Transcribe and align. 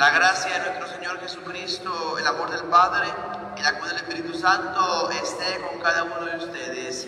La 0.00 0.08
gracia 0.08 0.58
de 0.58 0.70
nuestro 0.70 0.96
Señor 0.96 1.20
Jesucristo, 1.20 2.16
el 2.18 2.26
amor 2.26 2.50
del 2.50 2.62
Padre 2.70 3.06
y 3.58 3.60
la 3.60 3.72
comunión 3.72 3.98
del 3.98 4.08
Espíritu 4.08 4.38
Santo 4.38 5.10
esté 5.10 5.60
con 5.60 5.78
cada 5.78 6.04
uno 6.04 6.24
de 6.24 6.38
ustedes. 6.38 7.06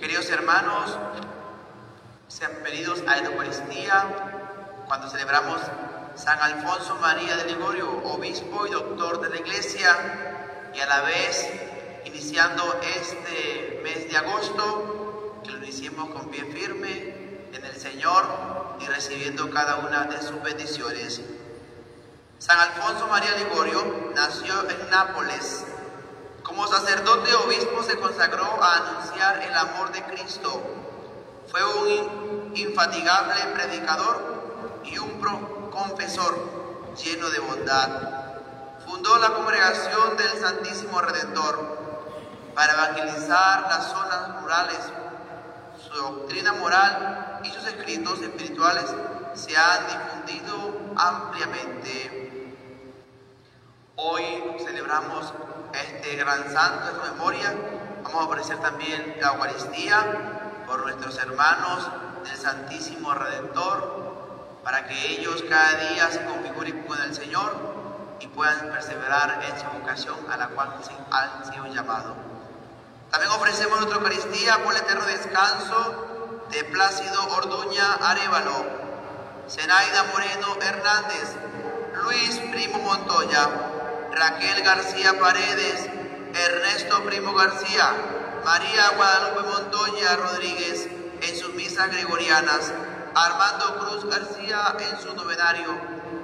Queridos 0.00 0.28
hermanos, 0.30 0.98
sean 2.26 2.50
pedidos 2.64 3.02
a 3.06 3.18
la 3.18 3.28
Eucaristía 3.28 4.04
cuando 4.88 5.08
celebramos 5.08 5.60
San 6.16 6.40
Alfonso 6.40 6.96
María 6.96 7.36
de 7.36 7.44
Ligorio, 7.44 8.02
obispo 8.02 8.66
y 8.66 8.72
doctor 8.72 9.20
de 9.20 9.28
la 9.28 9.36
Iglesia, 9.36 10.72
y 10.74 10.80
a 10.80 10.86
la 10.86 11.02
vez 11.02 11.48
iniciando 12.04 12.80
este 12.96 13.80
mes 13.84 14.10
de 14.10 14.16
agosto, 14.16 15.40
que 15.44 15.52
lo 15.52 15.58
iniciemos 15.58 16.10
con 16.10 16.30
pie 16.30 16.46
firme 16.46 17.46
en 17.52 17.64
el 17.64 17.76
Señor 17.76 18.24
y 18.80 18.86
recibiendo 18.86 19.48
cada 19.50 19.76
una 19.76 20.06
de 20.06 20.20
sus 20.20 20.42
bendiciones. 20.42 21.22
San 22.46 22.60
Alfonso 22.60 23.06
María 23.06 23.30
Ligorio 23.38 24.12
nació 24.14 24.68
en 24.68 24.90
Nápoles. 24.90 25.64
Como 26.42 26.66
sacerdote 26.66 27.34
obispo 27.36 27.82
se 27.82 27.98
consagró 27.98 28.62
a 28.62 28.76
anunciar 28.76 29.42
el 29.44 29.54
amor 29.54 29.90
de 29.92 30.02
Cristo. 30.02 30.62
Fue 31.50 31.64
un 31.64 32.52
infatigable 32.54 33.40
predicador 33.54 34.82
y 34.84 34.98
un 34.98 35.70
confesor 35.70 36.92
lleno 37.02 37.30
de 37.30 37.38
bondad. 37.38 37.88
Fundó 38.86 39.16
la 39.16 39.30
congregación 39.30 40.14
del 40.18 40.38
Santísimo 40.38 41.00
Redentor 41.00 42.52
para 42.54 42.74
evangelizar 42.74 43.62
las 43.70 43.90
zonas 43.90 44.42
rurales. 44.42 44.80
Su 45.82 45.94
doctrina 45.94 46.52
moral 46.52 47.40
y 47.42 47.48
sus 47.48 47.66
escritos 47.68 48.20
espirituales 48.20 48.84
se 49.32 49.56
han 49.56 49.86
difundido 49.86 50.94
ampliamente. 50.94 52.23
Hoy 53.96 54.24
celebramos 54.58 55.32
este 55.72 56.16
gran 56.16 56.52
santo 56.52 56.88
en 56.88 56.96
su 56.96 57.12
memoria. 57.12 57.54
Vamos 58.02 58.22
a 58.22 58.26
ofrecer 58.26 58.58
también 58.58 59.16
la 59.20 59.28
Eucaristía 59.28 60.64
por 60.66 60.80
nuestros 60.80 61.16
hermanos 61.18 61.88
del 62.24 62.36
Santísimo 62.36 63.14
Redentor, 63.14 64.58
para 64.64 64.88
que 64.88 65.12
ellos 65.12 65.44
cada 65.48 65.90
día 65.90 66.10
se 66.10 66.24
configuren 66.24 66.82
con 66.88 67.00
el 67.02 67.14
Señor 67.14 67.54
y 68.18 68.26
puedan 68.26 68.68
perseverar 68.72 69.40
en 69.48 69.60
su 69.60 69.78
vocación 69.78 70.16
a 70.28 70.38
la 70.38 70.48
cual 70.48 70.74
han 71.12 71.52
sido 71.52 71.66
llamados. 71.66 72.16
También 73.12 73.30
ofrecemos 73.30 73.76
nuestra 73.76 73.98
Eucaristía 73.98 74.58
por 74.64 74.74
el 74.74 74.80
eterno 74.82 75.06
descanso 75.06 76.42
de 76.50 76.64
Plácido 76.64 77.28
Orduña 77.28 77.94
Arevalo, 78.00 78.64
Zenaida 79.48 80.02
Moreno 80.12 80.56
Hernández, 80.60 81.36
Luis 82.02 82.40
Primo 82.50 82.80
Montoya, 82.80 83.70
Raquel 84.14 84.62
García 84.62 85.18
Paredes, 85.18 85.88
Ernesto 86.34 87.02
Primo 87.04 87.34
García, 87.34 87.90
María 88.44 88.90
Guadalupe 88.96 89.42
Montoya 89.42 90.16
Rodríguez 90.16 90.88
en 91.20 91.36
sus 91.36 91.52
misas 91.54 91.90
gregorianas, 91.90 92.72
Armando 93.14 93.78
Cruz 93.78 94.04
García 94.04 94.76
en 94.78 95.00
su 95.00 95.14
novenario, 95.16 95.66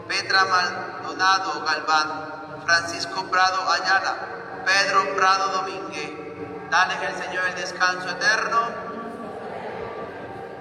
Petra 0.06 0.44
Maldonado 0.44 1.64
Galván, 1.64 2.62
Francisco 2.64 3.24
Prado 3.24 3.70
Ayala, 3.72 4.16
Pedro 4.64 5.16
Prado 5.16 5.48
Domínguez. 5.48 6.12
Dale 6.70 6.94
el 7.06 7.24
Señor 7.24 7.44
el 7.48 7.54
descanso 7.56 8.08
eterno. 8.10 8.68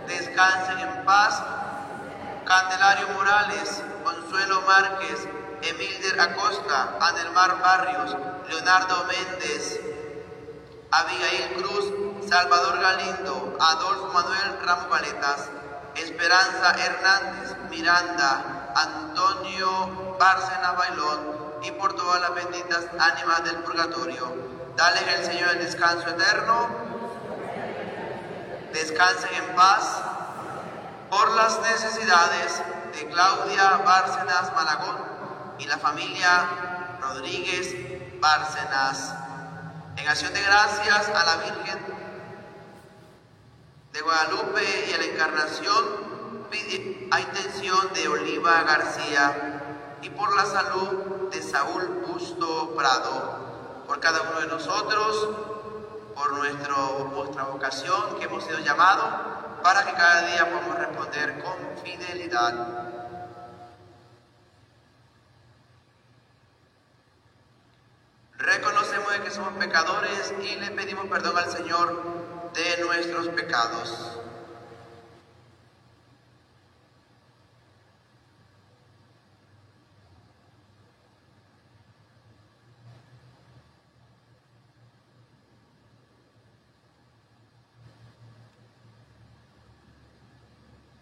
Descansen 0.08 0.80
en 0.80 1.06
paz. 1.06 1.44
Candelario 2.46 3.10
Morales, 3.10 3.84
Consuelo 4.04 4.62
Márquez, 4.62 5.28
Emilder 5.62 6.20
Acosta, 6.22 6.98
Anelmar 7.02 7.60
Barrios, 7.60 8.16
Leonardo 8.50 9.06
Méndez, 9.06 9.80
Abigail 10.92 11.54
Cruz, 11.58 12.30
Salvador 12.30 12.80
Galindo, 12.80 13.58
Adolfo 13.60 14.08
Manuel 14.14 14.60
Ramos 14.66 14.90
Valetas, 14.90 15.50
Esperanza 15.96 16.76
Hernández, 16.78 17.56
Miranda, 17.70 18.72
Antonio 18.76 20.16
Bárcena 20.18 20.72
Bailón 20.74 21.20
y 21.64 21.72
por 21.72 21.94
todas 21.94 22.22
las 22.22 22.34
benditas 22.36 22.86
ánimas 22.98 23.44
del 23.44 23.58
purgatorio. 23.58 24.34
Dale 24.76 25.14
el 25.16 25.26
Señor 25.26 25.50
el 25.50 25.60
descanso 25.60 26.08
eterno. 26.08 26.68
Descansen 28.74 29.34
en 29.34 29.56
paz 29.56 30.02
por 31.10 31.32
las 31.36 31.60
necesidades 31.62 32.62
de 32.94 33.08
Claudia 33.08 33.78
Bárcenas 33.84 34.54
Malagón 34.54 35.09
y 35.60 35.66
la 35.66 35.78
familia 35.78 36.98
Rodríguez 37.02 37.76
Bárcenas. 38.20 39.14
En 39.98 40.08
acción 40.08 40.34
de 40.34 40.42
gracias 40.42 41.10
a 41.10 41.26
la 41.26 41.36
Virgen 41.44 41.80
de 43.92 44.02
Guadalupe 44.02 44.64
y 44.90 44.94
a 44.94 44.98
la 44.98 45.06
Encarnación, 45.06 46.10
a 47.12 47.20
intención 47.20 47.94
de 47.94 48.08
Oliva 48.08 48.64
García 48.64 49.98
y 50.02 50.10
por 50.10 50.36
la 50.36 50.46
salud 50.46 51.30
de 51.32 51.42
Saúl 51.42 52.06
Busto 52.08 52.74
Prado, 52.76 53.84
por 53.86 54.00
cada 54.00 54.22
uno 54.22 54.40
de 54.40 54.48
nosotros, 54.48 55.30
por 56.16 56.34
nuestro, 56.34 57.12
nuestra 57.14 57.44
vocación 57.44 58.18
que 58.18 58.26
hemos 58.26 58.44
sido 58.44 58.60
llamados, 58.60 59.10
para 59.62 59.86
que 59.86 59.94
cada 59.94 60.22
día 60.28 60.50
podamos 60.50 60.78
responder 60.78 61.44
con 61.44 61.54
fidelidad. 61.84 62.99
Reconocemos 68.40 69.12
que 69.22 69.32
somos 69.32 69.52
pecadores 69.56 70.34
y 70.42 70.56
le 70.56 70.72
pedimos 70.72 71.08
perdón 71.08 71.38
al 71.38 71.52
Señor 71.52 72.52
de 72.54 72.84
nuestros 72.86 73.28
pecados. 73.28 74.18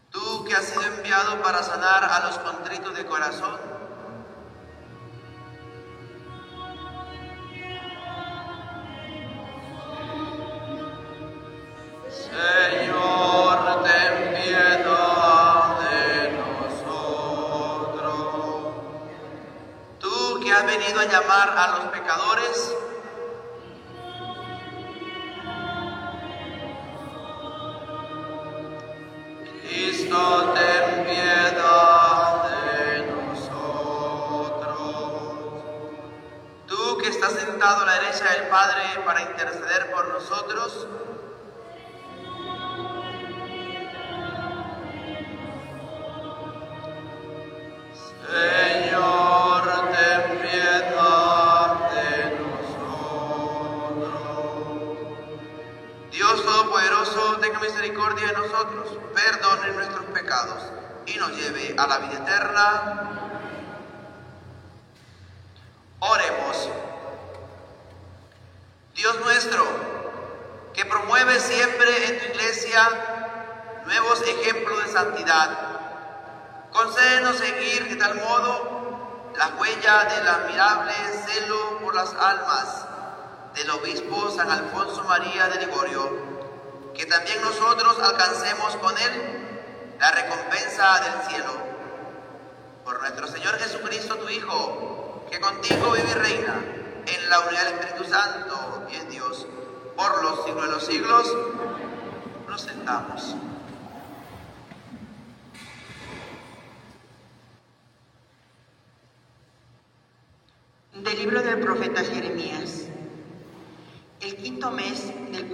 Tú 0.10 0.44
que 0.44 0.56
has 0.56 0.66
sido 0.66 0.82
enviado 0.82 1.40
para 1.44 1.62
sanar 1.62 2.04
a 2.04 2.26
los 2.26 2.40
contritos 2.40 2.96
de 2.96 3.06
corazón, 3.06 3.77
a 21.58 21.68
los 21.70 21.87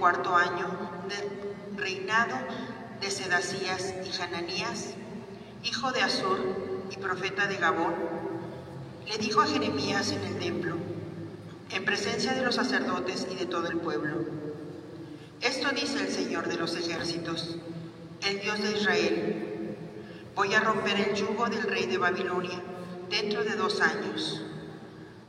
cuarto 0.04 0.36
año 0.36 0.66
del 1.08 1.78
reinado 1.78 2.36
de 3.00 3.10
Sedacías 3.10 3.94
y 4.04 4.22
Hananías, 4.22 4.90
hijo 5.62 5.92
de 5.92 6.02
Azur 6.02 6.40
y 6.90 6.96
profeta 6.98 7.46
de 7.46 7.56
Gabón, 7.56 7.94
le 9.08 9.16
dijo 9.16 9.40
a 9.40 9.46
Jeremías 9.46 10.12
en 10.12 10.22
el 10.24 10.38
templo, 10.38 10.76
en 11.70 11.86
presencia 11.86 12.34
de 12.34 12.42
los 12.42 12.56
sacerdotes 12.56 13.26
y 13.30 13.36
de 13.36 13.46
todo 13.46 13.66
el 13.68 13.78
pueblo, 13.78 14.26
esto 15.40 15.70
dice 15.70 16.00
el 16.00 16.12
Señor 16.12 16.48
de 16.48 16.56
los 16.56 16.76
ejércitos, 16.76 17.56
el 18.28 18.40
Dios 18.40 18.62
de 18.62 18.72
Israel, 18.72 19.76
voy 20.34 20.52
a 20.52 20.60
romper 20.60 21.00
el 21.00 21.14
yugo 21.14 21.46
del 21.46 21.62
rey 21.62 21.86
de 21.86 21.96
Babilonia 21.96 22.60
dentro 23.08 23.42
de 23.42 23.56
dos 23.56 23.80
años. 23.80 24.42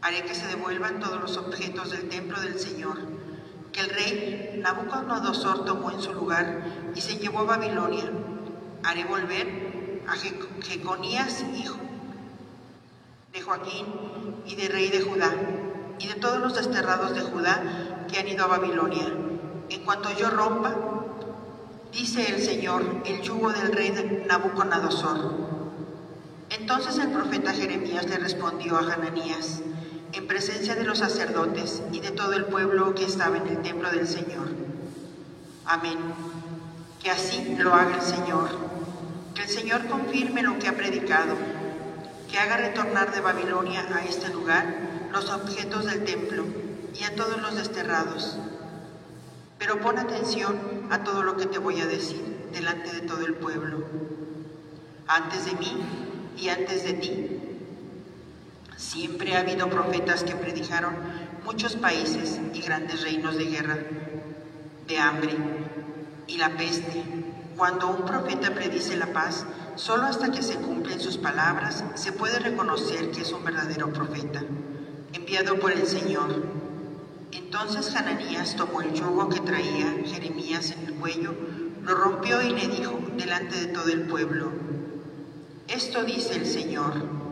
Haré 0.02 0.24
que 0.24 0.36
se 0.36 0.48
devuelvan 0.48 1.00
todos 1.00 1.22
los 1.22 1.38
objetos 1.38 1.92
del 1.92 2.10
templo 2.10 2.42
del 2.42 2.60
Señor, 2.60 3.16
que 3.76 3.82
el 3.82 3.90
rey 3.90 4.62
Nabucodonosor 4.64 5.66
tomó 5.66 5.92
en 5.92 6.02
su 6.02 6.14
lugar 6.14 6.64
y 6.96 7.02
se 7.02 7.18
llevó 7.18 7.40
a 7.40 7.58
Babilonia. 7.58 8.10
Haré 8.84 9.04
volver 9.04 10.02
a 10.08 10.14
Jeconías, 10.64 11.44
hijo 11.54 11.76
de 13.34 13.42
Joaquín 13.42 13.86
y 14.46 14.56
de 14.56 14.70
rey 14.70 14.90
de 14.90 15.02
Judá, 15.02 15.34
y 16.00 16.08
de 16.08 16.14
todos 16.16 16.40
los 16.40 16.56
desterrados 16.56 17.14
de 17.16 17.22
Judá 17.22 18.06
que 18.10 18.18
han 18.18 18.30
ido 18.30 18.46
a 18.46 18.48
Babilonia. 18.48 19.14
En 19.70 19.84
cuanto 19.84 20.10
yo 20.18 20.30
rompa, 20.30 20.74
dice 21.92 22.34
el 22.34 22.42
Señor, 22.42 23.04
el 23.06 23.22
yugo 23.24 23.52
del 23.52 23.74
rey 23.74 24.24
Nabucodonosor. 24.26 25.34
Entonces 26.50 26.98
el 27.00 27.12
profeta 27.12 27.52
Jeremías 27.52 28.08
le 28.08 28.20
respondió 28.20 28.78
a 28.78 28.94
Hananías, 28.94 29.62
en 30.16 30.28
presencia 30.28 30.76
de 30.76 30.86
los 30.86 31.00
sacerdotes 31.00 31.84
y 31.92 32.00
de 32.00 32.12
todo 32.12 32.34
el 32.34 32.46
pueblo 32.46 32.96
que 32.96 33.04
estaba 33.04 33.38
en 33.38 33.48
el 33.48 33.62
templo 33.62 33.92
del 33.92 34.08
Señor. 34.08 34.48
Amén. 35.66 35.98
Que 37.04 37.12
así 37.12 37.56
lo 37.60 37.74
haga 37.74 37.98
el 37.98 38.02
Señor. 38.02 38.50
Que 39.34 39.44
el 39.44 39.50
Señor 39.50 39.86
confirme 39.88 40.42
lo 40.42 40.58
que 40.58 40.70
ha 40.70 40.78
predicado. 40.78 41.36
Que 42.32 42.40
haga 42.40 42.58
retornar 42.58 43.14
de 43.14 43.20
Babilonia 43.20 43.86
a 43.94 44.06
este 44.06 44.30
lugar 44.30 44.66
los 45.12 45.30
objetos 45.30 45.86
del 45.86 46.06
templo 46.06 46.46
y 46.98 47.04
a 47.04 47.16
todos 47.16 47.42
los 47.42 47.56
desterrados. 47.56 48.38
Pero 49.60 49.82
pon 49.82 50.00
atención 50.00 50.88
a 50.92 51.04
todo 51.04 51.24
lo 51.24 51.36
que 51.36 51.46
te 51.46 51.60
voy 51.60 51.82
a 51.82 51.88
decir 51.88 52.22
delante 52.54 52.94
de 52.94 53.02
todo 53.02 53.26
el 53.26 53.36
pueblo. 53.36 53.84
Antes 55.08 55.46
de 55.46 55.54
mí 55.56 55.84
y 56.38 56.48
antes 56.50 56.84
de 56.84 56.94
ti 56.94 57.35
Siempre 58.78 59.36
ha 59.36 59.40
habido 59.40 59.70
profetas 59.70 60.24
que 60.24 60.36
predijaron 60.36 60.94
muchos 61.46 61.78
países 61.78 62.40
y 62.54 62.62
grandes 62.62 63.04
reinos 63.04 63.38
de 63.38 63.46
guerra, 63.46 63.78
de 64.88 64.98
hambre 64.98 65.38
y 66.28 66.38
la 66.38 66.58
peste. 66.58 67.04
Cuando 67.56 67.88
un 67.88 68.06
profeta 68.06 68.54
predice 68.54 68.98
la 68.98 69.14
paz, 69.14 69.46
solo 69.78 70.04
hasta 70.04 70.30
que 70.30 70.42
se 70.42 70.56
cumplen 70.56 71.00
sus 71.00 71.18
palabras 71.18 71.86
se 71.94 72.12
puede 72.12 72.40
reconocer 72.40 73.12
que 73.12 73.22
es 73.22 73.32
un 73.32 73.46
verdadero 73.46 73.94
profeta, 73.94 74.44
enviado 75.14 75.58
por 75.58 75.72
el 75.72 75.88
Señor. 75.88 76.44
Entonces 77.32 77.96
Hananías 77.96 78.58
tomó 78.58 78.82
el 78.82 78.94
yugo 78.94 79.30
que 79.30 79.40
traía 79.40 79.96
Jeremías 80.06 80.72
en 80.72 80.88
el 80.88 80.94
cuello, 80.96 81.34
lo 81.82 81.96
rompió 81.96 82.42
y 82.42 82.50
le 82.50 82.68
dijo 82.68 83.00
delante 83.16 83.56
de 83.56 83.68
todo 83.68 83.88
el 83.88 84.02
pueblo, 84.02 84.52
Esto 85.70 86.04
dice 86.04 86.36
el 86.36 86.46
Señor 86.46 87.25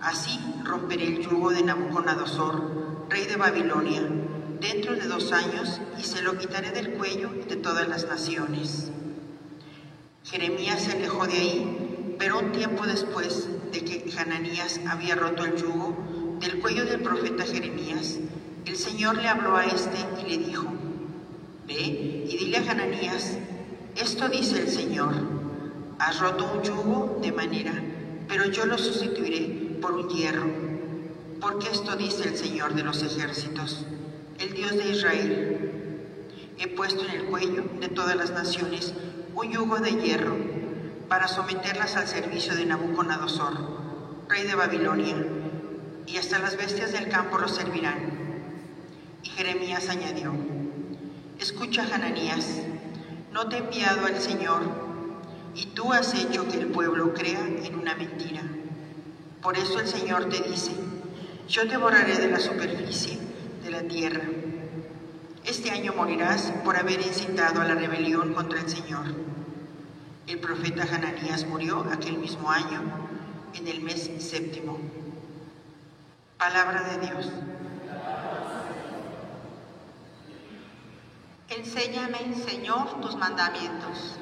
Así 0.00 0.38
romperé 0.64 1.08
el 1.08 1.20
yugo 1.22 1.50
de 1.50 1.62
Nabucodonosor, 1.62 3.08
rey 3.08 3.24
de 3.26 3.36
Babilonia, 3.36 4.02
dentro 4.60 4.94
de 4.94 5.06
dos 5.08 5.32
años 5.32 5.80
y 5.98 6.04
se 6.04 6.22
lo 6.22 6.38
quitaré 6.38 6.70
del 6.70 6.94
cuello 6.94 7.30
de 7.48 7.56
todas 7.56 7.88
las 7.88 8.06
naciones. 8.06 8.90
Jeremías 10.24 10.82
se 10.82 10.92
alejó 10.92 11.26
de 11.26 11.32
ahí, 11.32 12.16
pero 12.18 12.38
un 12.38 12.52
tiempo 12.52 12.86
después 12.86 13.48
de 13.72 13.84
que 13.84 14.12
Hananías 14.16 14.80
había 14.88 15.16
roto 15.16 15.44
el 15.44 15.56
yugo 15.56 15.96
del 16.40 16.60
cuello 16.60 16.84
del 16.84 17.00
profeta 17.00 17.44
Jeremías, 17.44 18.18
el 18.66 18.76
Señor 18.76 19.16
le 19.16 19.28
habló 19.28 19.56
a 19.56 19.64
este 19.64 19.98
y 20.20 20.30
le 20.30 20.38
dijo, 20.44 20.66
Ve 21.66 22.24
y 22.28 22.36
dile 22.38 22.58
a 22.58 22.70
Hananías, 22.70 23.36
esto 23.96 24.28
dice 24.28 24.60
el 24.60 24.68
Señor, 24.68 25.14
has 25.98 26.20
roto 26.20 26.52
un 26.54 26.62
yugo 26.62 27.18
de 27.20 27.32
manera, 27.32 27.72
pero 28.28 28.46
yo 28.46 28.64
lo 28.64 28.78
sustituiré 28.78 29.67
por 29.80 29.92
un 29.92 30.08
hierro, 30.08 30.46
porque 31.40 31.68
esto 31.70 31.96
dice 31.96 32.28
el 32.28 32.36
Señor 32.36 32.74
de 32.74 32.82
los 32.82 33.02
ejércitos, 33.02 33.84
el 34.38 34.52
Dios 34.52 34.72
de 34.72 34.90
Israel. 34.90 36.04
He 36.58 36.68
puesto 36.68 37.04
en 37.04 37.10
el 37.12 37.24
cuello 37.26 37.64
de 37.80 37.88
todas 37.88 38.16
las 38.16 38.30
naciones 38.30 38.92
un 39.34 39.50
yugo 39.50 39.78
de 39.78 39.92
hierro 39.92 40.36
para 41.08 41.28
someterlas 41.28 41.96
al 41.96 42.08
servicio 42.08 42.54
de 42.54 42.66
Nabucodonosor, 42.66 43.54
rey 44.28 44.46
de 44.46 44.54
Babilonia, 44.54 45.16
y 46.06 46.16
hasta 46.16 46.38
las 46.38 46.56
bestias 46.56 46.92
del 46.92 47.08
campo 47.08 47.38
lo 47.38 47.48
servirán. 47.48 47.98
Y 49.22 49.28
Jeremías 49.30 49.88
añadió, 49.88 50.32
escucha 51.38 51.86
Hananías, 51.92 52.62
no 53.32 53.48
te 53.48 53.56
he 53.56 53.58
enviado 53.60 54.06
al 54.06 54.18
Señor, 54.18 54.62
y 55.54 55.66
tú 55.66 55.92
has 55.92 56.14
hecho 56.14 56.48
que 56.48 56.58
el 56.58 56.68
pueblo 56.68 57.14
crea 57.14 57.46
en 57.46 57.74
una 57.74 57.94
mentira. 57.94 58.42
Por 59.42 59.56
eso 59.56 59.78
el 59.80 59.86
Señor 59.86 60.28
te 60.28 60.40
dice, 60.42 60.72
yo 61.48 61.68
te 61.68 61.76
borraré 61.76 62.16
de 62.18 62.28
la 62.28 62.40
superficie 62.40 63.18
de 63.62 63.70
la 63.70 63.82
tierra. 63.82 64.24
Este 65.44 65.70
año 65.70 65.94
morirás 65.94 66.52
por 66.64 66.76
haber 66.76 67.00
incitado 67.00 67.60
a 67.60 67.64
la 67.64 67.74
rebelión 67.74 68.34
contra 68.34 68.60
el 68.60 68.68
Señor. 68.68 69.04
El 70.26 70.40
profeta 70.40 70.82
Hananías 70.82 71.46
murió 71.46 71.86
aquel 71.90 72.18
mismo 72.18 72.50
año, 72.50 72.82
en 73.54 73.66
el 73.66 73.80
mes 73.80 74.10
séptimo. 74.18 74.78
Palabra 76.36 76.82
de 76.82 77.06
Dios. 77.06 77.32
Enséñame, 81.48 82.34
Señor, 82.46 83.00
tus 83.00 83.16
mandamientos. 83.16 84.18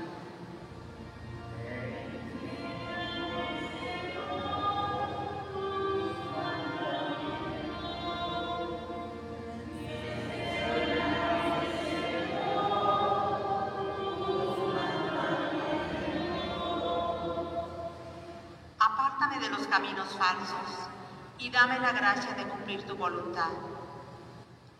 Gracia 21.92 22.34
de 22.34 22.44
cumplir 22.44 22.84
tu 22.84 22.96
voluntad. 22.96 23.52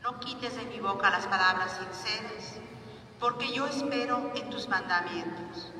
No 0.02 0.20
quites 0.20 0.56
de 0.56 0.64
mi 0.66 0.80
boca 0.80 1.10
las 1.10 1.26
palabras 1.26 1.78
sinceras, 1.78 2.54
porque 3.18 3.52
yo 3.52 3.66
espero 3.66 4.32
en 4.34 4.50
tus 4.50 4.68
mandamientos. 4.68 5.72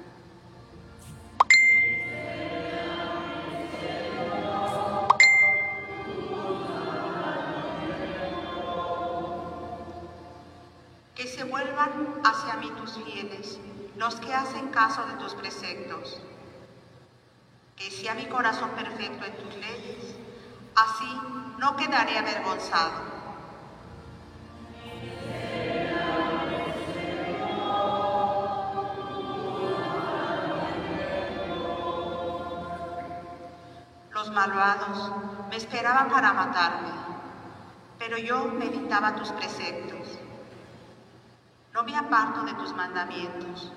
Que 11.14 11.26
se 11.26 11.44
vuelvan 11.44 12.20
hacia 12.24 12.56
mí 12.56 12.70
tus 12.70 12.92
fieles, 13.04 13.58
los 13.96 14.16
que 14.16 14.34
hacen 14.34 14.68
caso 14.68 15.06
de 15.06 15.14
tus 15.14 15.34
preceptos 15.34 16.20
que 17.76 17.90
sea 17.90 18.14
mi 18.14 18.24
corazón 18.26 18.70
perfecto 18.70 19.24
en 19.26 19.36
tus 19.36 19.54
leyes, 19.56 20.15
así 20.76 21.20
no 21.58 21.74
quedaré 21.74 22.18
avergonzado. 22.18 23.16
Los 34.12 34.30
malvados 34.30 35.12
me 35.48 35.56
esperaban 35.56 36.10
para 36.10 36.32
matarme, 36.32 36.90
pero 37.98 38.18
yo 38.18 38.44
meditaba 38.46 39.16
tus 39.16 39.30
preceptos. 39.32 40.18
No 41.72 41.84
me 41.84 41.96
aparto 41.96 42.42
de 42.42 42.54
tus 42.54 42.74
mandamientos, 42.74 43.72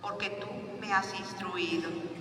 porque 0.00 0.30
tú 0.30 0.48
me 0.80 0.92
has 0.92 1.12
instruido. 1.18 2.15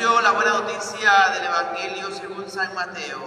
La 0.00 0.30
buena 0.32 0.52
noticia 0.52 1.28
del 1.34 1.44
Evangelio 1.44 2.10
según 2.10 2.50
San 2.50 2.74
Mateo. 2.74 3.20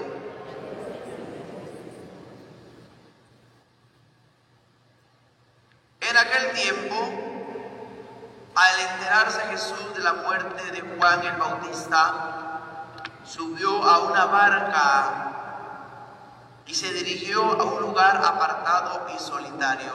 En 6.01 6.17
aquel 6.17 6.51
tiempo, 6.53 6.95
al 8.55 8.79
enterarse 8.79 9.39
Jesús 9.51 9.93
de 9.95 9.99
la 10.01 10.13
muerte 10.13 10.71
de 10.71 10.81
Juan 10.81 11.23
el 11.23 11.37
Bautista, 11.37 12.87
subió 13.23 13.83
a 13.83 13.99
una 13.99 14.25
barca 14.25 15.31
y 16.65 16.73
se 16.73 16.91
dirigió 16.91 17.43
a 17.43 17.63
un 17.65 17.81
lugar 17.83 18.17
apartado 18.17 19.07
y 19.15 19.19
solitario. 19.19 19.93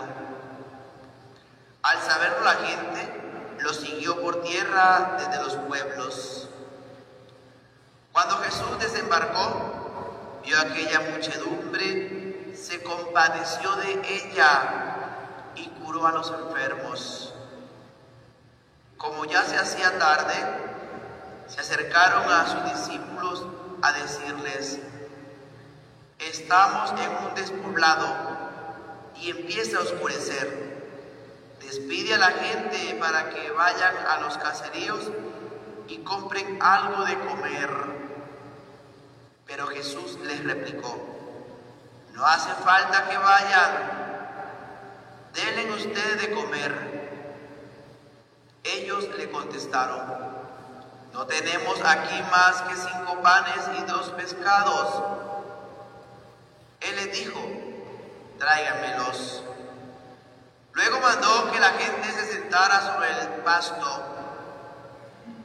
Al 1.83 2.01
saberlo 2.03 2.45
la 2.45 2.55
gente, 2.55 3.57
lo 3.59 3.75
siguió 3.75 4.23
por 4.23 4.43
tierra 4.43 5.17
desde 5.19 5.43
los 5.43 5.57
pueblos. 5.67 6.48
Cuando 8.19 8.39
Jesús 8.39 8.81
desembarcó, 8.81 10.41
vio 10.45 10.59
aquella 10.59 11.03
muchedumbre, 11.13 12.53
se 12.53 12.83
compadeció 12.83 13.77
de 13.77 13.93
ella 13.93 15.53
y 15.55 15.69
curó 15.69 16.05
a 16.05 16.11
los 16.11 16.29
enfermos. 16.33 17.33
Como 18.97 19.25
ya 19.27 19.45
se 19.45 19.57
hacía 19.57 20.01
tarde, 20.01 20.35
se 21.47 21.61
acercaron 21.61 22.29
a 22.29 22.47
sus 22.49 22.65
discípulos 22.73 23.47
a 23.83 23.93
decirles, 23.93 24.81
estamos 26.19 26.91
en 27.01 27.25
un 27.25 27.35
despoblado 27.37 28.17
y 29.15 29.31
empieza 29.31 29.79
a 29.79 29.83
oscurecer. 29.83 31.55
Despide 31.61 32.15
a 32.15 32.19
la 32.19 32.33
gente 32.33 32.97
para 32.99 33.31
que 33.31 33.53
vayan 33.53 33.95
a 34.09 34.19
los 34.23 34.37
caseríos 34.39 35.09
y 35.87 35.99
compren 35.99 36.59
algo 36.61 37.05
de 37.05 37.17
comer. 37.21 37.98
Pero 39.49 39.67
Jesús 39.69 40.19
les 40.25 40.45
replicó, 40.45 40.95
no 42.13 42.27
hace 42.27 42.53
falta 42.63 43.09
que 43.09 43.17
vayan, 43.17 43.73
denle 45.33 45.73
ustedes 45.73 46.21
de 46.21 46.35
comer. 46.35 46.99
Ellos 48.63 49.09
le 49.17 49.31
contestaron, 49.31 50.03
no 51.15 51.27
tenemos 51.27 51.81
aquí 51.83 52.23
más 52.31 52.61
que 52.61 52.77
cinco 52.77 53.23
panes 53.23 53.71
y 53.79 53.85
dos 53.85 54.11
pescados. 54.11 55.03
Él 56.81 56.97
les 56.97 57.13
dijo, 57.13 57.41
tráiganmelos. 58.39 59.43
Luego 60.75 61.01
mandó 61.01 61.51
que 61.53 61.59
la 61.59 61.71
gente 61.71 62.13
se 62.13 62.33
sentara 62.35 62.83
sobre 62.83 63.09
el 63.23 63.29
pasto. 63.43 64.03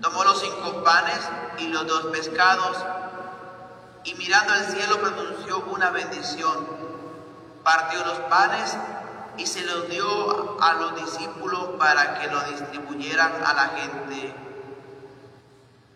Tomó 0.01 0.25
los 0.25 0.41
cinco 0.41 0.83
panes 0.83 1.21
y 1.57 1.69
los 1.69 1.87
dos 1.87 2.07
pescados 2.07 2.75
y 4.05 4.15
mirando 4.15 4.53
al 4.53 4.65
cielo 4.65 4.99
pronunció 4.99 5.59
una 5.71 5.89
bendición. 5.89 6.67
Partió 7.63 8.05
los 8.05 8.19
panes 8.29 8.75
y 9.37 9.45
se 9.45 9.63
los 9.63 9.89
dio 9.89 10.61
a 10.61 10.73
los 10.73 10.95
discípulos 10.95 11.69
para 11.79 12.19
que 12.19 12.27
lo 12.27 12.41
distribuyeran 12.41 13.31
a 13.43 13.53
la 13.53 13.67
gente. 13.69 14.35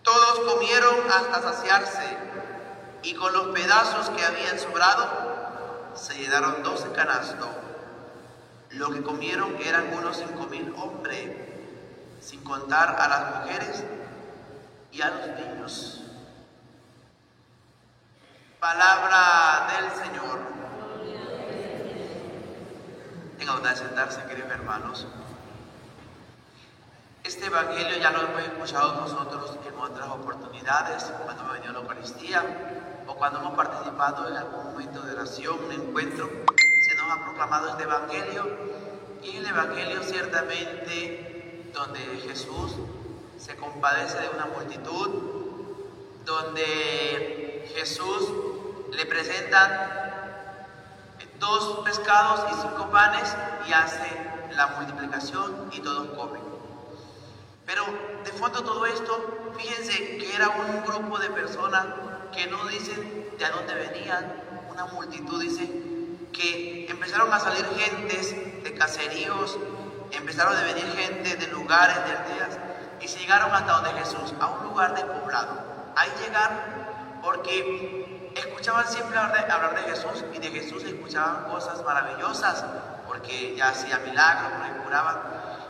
Todos 0.03 0.53
comieron 0.53 0.95
hasta 1.11 1.41
saciarse 1.41 2.17
y 3.03 3.13
con 3.13 3.33
los 3.33 3.47
pedazos 3.47 4.09
que 4.11 4.23
habían 4.25 4.57
sobrado 4.57 5.07
se 5.95 6.15
llenaron 6.15 6.63
doce 6.63 6.89
canastos. 6.91 7.49
Lo 8.71 8.91
que 8.91 9.01
comieron 9.01 9.55
eran 9.61 9.93
unos 9.93 10.17
cinco 10.17 10.47
mil 10.47 10.73
hombres, 10.77 11.31
sin 12.21 12.43
contar 12.43 12.95
a 12.99 13.07
las 13.07 13.35
mujeres 13.35 13.83
y 14.91 15.01
a 15.01 15.09
los 15.09 15.27
niños. 15.27 16.06
Palabra 18.59 19.67
del 19.69 19.91
Señor. 20.03 20.39
Tenga 23.37 23.53
bondad 23.53 23.69
de 23.69 23.75
sentarse, 23.75 24.23
queridos 24.23 24.49
hermanos. 24.49 25.05
Este 27.23 27.45
Evangelio 27.45 27.97
ya 27.99 28.09
lo 28.09 28.21
hemos 28.21 28.41
escuchado 28.41 29.01
nosotros 29.01 29.55
en 29.67 29.79
otras 29.79 30.09
oportunidades, 30.09 31.03
cuando 31.23 31.43
hemos 31.43 31.53
venido 31.53 31.69
a 31.69 31.73
la 31.73 31.79
Eucaristía 31.81 32.43
o 33.05 33.13
cuando 33.13 33.41
hemos 33.41 33.53
participado 33.53 34.27
en 34.27 34.37
algún 34.37 34.63
momento 34.63 35.01
de 35.01 35.13
oración, 35.13 35.63
un 35.63 35.71
encuentro, 35.71 36.27
se 36.27 36.95
nos 36.95 37.11
ha 37.11 37.23
proclamado 37.25 37.69
este 37.69 37.83
Evangelio 37.83 38.57
y 39.21 39.37
el 39.37 39.45
Evangelio 39.45 40.01
ciertamente 40.01 41.69
donde 41.75 41.99
Jesús 42.27 42.73
se 43.37 43.55
compadece 43.55 44.19
de 44.19 44.29
una 44.29 44.47
multitud, 44.47 45.09
donde 46.25 47.36
Jesús 47.75 48.31
le 48.91 49.05
presentan 49.05 50.07
dos 51.39 51.79
pescados 51.85 52.51
y 52.51 52.61
cinco 52.61 52.89
panes 52.89 53.35
y 53.67 53.73
hace 53.73 54.09
la 54.55 54.67
multiplicación 54.67 55.69
y 55.71 55.79
todos 55.79 56.07
comen. 56.17 56.41
Pero 57.65 57.83
de 58.23 58.31
fondo 58.31 58.63
todo 58.63 58.85
esto, 58.85 59.53
fíjense 59.57 60.17
que 60.17 60.35
era 60.35 60.49
un 60.49 60.83
grupo 60.83 61.19
de 61.19 61.29
personas 61.29 61.85
que 62.33 62.47
no 62.47 62.65
dicen 62.67 63.29
de 63.37 63.49
dónde 63.49 63.73
venían, 63.75 64.33
una 64.71 64.85
multitud 64.85 65.41
dice 65.41 65.69
que 66.31 66.87
empezaron 66.89 67.31
a 67.33 67.39
salir 67.39 67.65
gentes 67.77 68.63
de 68.63 68.73
caseríos, 68.73 69.57
empezaron 70.11 70.55
a 70.55 70.63
venir 70.63 70.85
gente 70.95 71.35
de 71.35 71.47
lugares, 71.47 71.95
de 72.05 72.11
aldeas, 72.11 72.57
y 73.01 73.07
se 73.07 73.19
llegaron 73.19 73.51
hasta 73.53 73.73
donde 73.73 73.91
Jesús, 73.91 74.33
a 74.39 74.47
un 74.47 74.63
lugar 74.63 74.95
despoblado. 74.95 75.61
Ahí 75.95 76.09
llegaron 76.23 76.86
porque 77.27 78.31
escuchaban 78.35 78.87
siempre 78.87 79.17
hablar 79.17 79.75
de, 79.75 79.81
Jesús 79.91 80.23
y 80.33 80.39
de 80.39 80.47
Jesús 80.47 80.81
escuchaban 80.85 81.43
cosas 81.51 81.83
maravillosas, 81.83 82.63
porque 83.05 83.53
ya 83.53 83.67
hacía 83.67 83.97
milagros, 83.99 84.53
porque 84.57 84.83
curaban. 84.85 85.17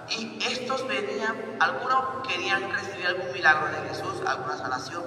Y 0.07 0.37
estos 0.45 0.87
venían, 0.87 1.57
algunos 1.59 2.27
querían 2.27 2.71
recibir 2.71 3.07
algún 3.07 3.31
milagro 3.31 3.69
de 3.69 3.89
Jesús, 3.89 4.21
alguna 4.27 4.55
sanación, 4.55 5.01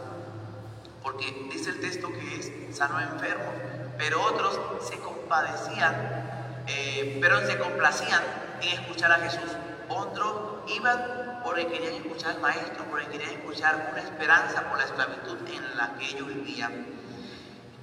porque 1.04 1.48
dice 1.52 1.70
el 1.70 1.80
texto 1.80 2.08
que 2.08 2.40
es 2.40 2.76
sano 2.76 3.00
enfermo, 3.00 3.52
pero 3.96 4.20
otros 4.20 4.58
se 4.82 4.98
compadecían, 4.98 6.64
eh, 6.66 7.18
pero 7.20 7.46
se 7.46 7.58
complacían 7.58 8.22
en 8.60 8.80
escuchar 8.80 9.12
a 9.12 9.18
Jesús. 9.18 9.56
Otros 9.90 10.62
iban 10.68 11.40
porque 11.42 11.66
querían 11.66 11.94
escuchar 11.94 12.36
al 12.36 12.40
Maestro, 12.40 12.84
porque 12.90 13.08
querían 13.08 13.30
escuchar 13.30 13.88
una 13.90 14.00
esperanza 14.00 14.68
por 14.68 14.78
la 14.78 14.84
esclavitud 14.84 15.38
en 15.48 15.76
la 15.76 15.94
que 15.94 16.04
ellos 16.10 16.28
vivían. 16.28 16.86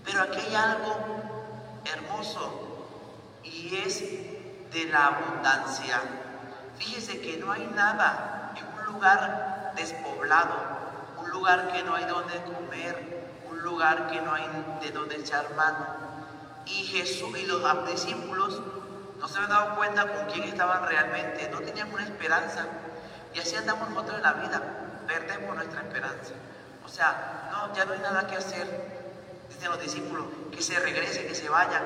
Pero 0.06 0.22
aquí 0.22 0.40
hay 0.40 0.56
algo 0.56 0.96
hermoso 1.84 2.78
y 3.44 3.76
es 3.76 4.00
de 4.72 4.86
la 4.90 5.08
abundancia. 5.08 6.02
Fíjese 6.78 7.20
que 7.20 7.38
no 7.38 7.52
hay 7.52 7.68
nada 7.76 8.54
en 8.56 8.80
un 8.80 8.94
lugar 8.94 9.74
despoblado, 9.76 10.56
un 11.20 11.30
lugar 11.30 11.74
que 11.74 11.84
no 11.84 11.96
hay 11.96 12.06
donde 12.06 12.42
comer, 12.44 13.42
un 13.50 13.62
lugar 13.64 14.08
que 14.08 14.22
no 14.22 14.34
hay 14.34 14.46
de 14.82 14.92
donde 14.92 15.18
echar 15.18 15.54
mano. 15.56 15.86
Y 16.66 16.86
Jesús 16.86 17.38
y 17.38 17.46
los 17.46 17.62
discípulos 17.88 18.62
no 19.20 19.28
se 19.28 19.38
habían 19.38 19.50
dado 19.50 19.76
cuenta 19.76 20.08
con 20.08 20.26
quién 20.28 20.44
estaban 20.44 20.88
realmente, 20.88 21.50
no 21.50 21.60
tenían 21.60 21.92
una 21.92 22.04
esperanza. 22.04 22.66
Y 23.34 23.40
así 23.40 23.56
andamos 23.56 23.90
nosotros 23.90 24.18
en 24.18 24.24
la 24.24 24.34
vida, 24.34 24.62
perdemos 25.08 25.56
nuestra 25.56 25.82
esperanza. 25.82 26.34
O 26.86 26.90
sea, 26.90 27.50
no, 27.52 27.74
ya 27.74 27.86
no 27.86 27.94
hay 27.94 28.00
nada 28.00 28.28
que 28.28 28.36
hacer. 28.38 28.68
Dicen 29.50 29.70
los 29.70 29.80
discípulos, 29.80 30.26
que 30.52 30.62
se 30.62 30.80
regresen, 30.80 31.28
que 31.28 31.36
se 31.36 31.50
vayan. 31.50 31.84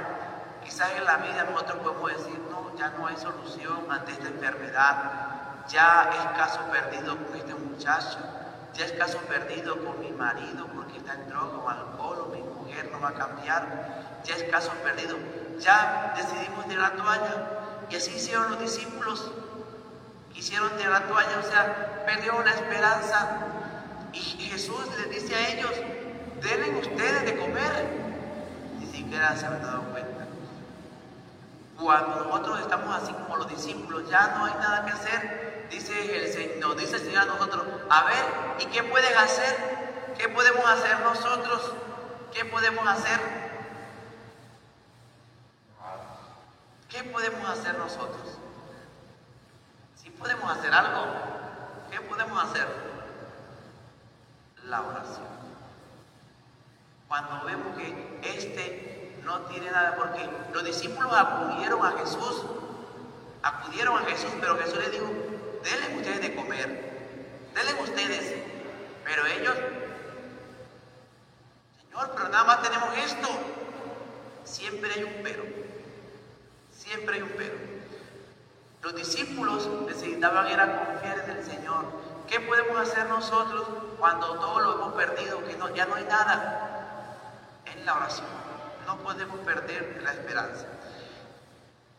Quizás 0.63 0.91
en 0.95 1.05
la 1.05 1.17
vida 1.17 1.43
nosotros 1.43 1.79
podemos 1.79 2.11
decir, 2.11 2.39
no, 2.49 2.75
ya 2.77 2.89
no 2.89 3.07
hay 3.07 3.17
solución 3.17 3.85
ante 3.89 4.11
esta 4.11 4.27
enfermedad. 4.27 5.21
Ya 5.69 6.09
es 6.13 6.37
caso 6.37 6.59
perdido 6.71 7.17
con 7.17 7.35
este 7.35 7.53
muchacho. 7.53 8.19
Ya 8.73 8.85
es 8.85 8.91
caso 8.93 9.17
perdido 9.19 9.83
con 9.83 9.99
mi 9.99 10.11
marido 10.11 10.67
porque 10.67 10.97
está 10.97 11.13
en 11.13 11.29
droga 11.29 11.57
o 11.57 11.69
alcohol 11.69 12.31
mi 12.31 12.41
mujer 12.41 12.89
no 12.91 12.99
va 13.01 13.09
a 13.09 13.13
cambiar. 13.13 14.21
Ya 14.23 14.35
es 14.35 14.43
caso 14.43 14.71
perdido. 14.83 15.17
Ya 15.59 16.13
decidimos 16.15 16.67
tirar 16.67 16.91
la 16.91 17.03
toalla. 17.03 17.47
Y 17.89 17.95
así 17.95 18.11
hicieron 18.11 18.51
los 18.51 18.59
discípulos. 18.59 19.31
Hicieron 20.35 20.69
tirar 20.77 21.01
la 21.01 21.07
toalla, 21.07 21.39
o 21.39 21.43
sea, 21.43 22.03
perdieron 22.05 22.45
la 22.45 22.51
esperanza. 22.51 23.37
Y 24.13 24.19
Jesús 24.19 24.79
les 24.97 25.09
dice 25.09 25.35
a 25.35 25.49
ellos, 25.49 25.71
denle 26.41 26.79
ustedes 26.79 27.25
de 27.25 27.37
comer. 27.37 27.87
Ni 28.79 28.85
siquiera 28.87 29.35
se 29.35 29.45
han 29.45 29.61
dado 29.61 29.83
cuenta. 29.83 30.25
Cuando 31.79 32.23
nosotros 32.25 32.59
estamos 32.59 32.95
así 33.01 33.11
como 33.13 33.37
los 33.37 33.49
discípulos, 33.49 34.09
ya 34.09 34.35
no 34.37 34.45
hay 34.45 34.53
nada 34.53 34.85
que 34.85 34.91
hacer, 34.91 35.67
dice 35.71 36.15
el 36.15 36.31
Señor, 36.31 36.75
dice 36.75 36.97
el 36.97 37.01
Señor 37.01 37.23
a 37.23 37.25
nosotros, 37.25 37.65
a 37.89 38.03
ver, 38.03 38.23
¿y 38.59 38.65
qué 38.65 38.83
pueden 38.83 39.17
hacer? 39.17 40.13
¿Qué 40.17 40.29
podemos 40.29 40.63
hacer 40.63 40.99
nosotros? 40.99 41.73
¿Qué 42.33 42.45
podemos 42.45 42.87
hacer? 42.87 43.40
¿Qué 46.91 47.05
podemos 47.05 47.49
hacer 47.49 47.77
nosotros? 47.77 48.37
Si 49.95 50.09
podemos 50.09 50.51
hacer 50.51 50.73
algo, 50.73 51.05
¿qué 51.89 52.01
podemos 52.01 52.43
hacer? 52.43 52.67
La 54.65 54.81
oración. 54.81 55.27
Cuando 57.07 57.45
vemos 57.45 57.77
que 57.77 58.19
este 58.23 59.17
no 59.23 59.39
tiene 59.43 59.71
nada, 59.71 59.95
porque 59.95 60.29
los 60.53 60.65
discípulos 60.65 61.13
acudieron 61.13 61.85
a 61.85 61.91
Jesús, 61.99 62.43
acudieron 63.41 63.97
a 63.97 64.05
Jesús, 64.05 64.31
pero 64.41 64.57
Jesús 64.57 64.79
les 64.79 64.91
dijo, 64.91 65.05
denle 65.63 65.95
ustedes 65.95 66.21
de 66.21 66.35
comer, 66.35 67.47
denle 67.55 67.81
ustedes, 67.83 68.35
pero 69.05 69.25
ellos, 69.27 69.55
Señor, 71.81 72.11
pero 72.15 72.27
nada 72.29 72.43
más 72.43 72.61
tenemos 72.61 72.97
esto, 72.97 73.29
siempre 74.43 74.91
hay 74.93 75.03
un 75.03 75.23
pero, 75.23 75.60
siempre 76.91 77.15
hay 77.15 77.21
un 77.21 77.29
pero. 77.37 77.55
Los 78.81 78.95
discípulos 78.95 79.69
necesitaban 79.87 80.47
era 80.47 80.85
confiar 80.85 81.19
en 81.19 81.37
el 81.37 81.45
Señor. 81.45 81.85
¿Qué 82.27 82.39
podemos 82.41 82.77
hacer 82.77 83.07
nosotros 83.07 83.65
cuando 83.97 84.33
todo 84.33 84.59
lo 84.59 84.75
hemos 84.75 84.93
perdido, 84.95 85.41
que 85.45 85.57
ya 85.75 85.85
no 85.85 85.95
hay 85.95 86.03
nada? 86.03 87.59
En 87.65 87.85
la 87.85 87.95
oración. 87.95 88.27
No 88.85 88.97
podemos 88.97 89.39
perder 89.39 90.01
la 90.03 90.11
esperanza. 90.11 90.65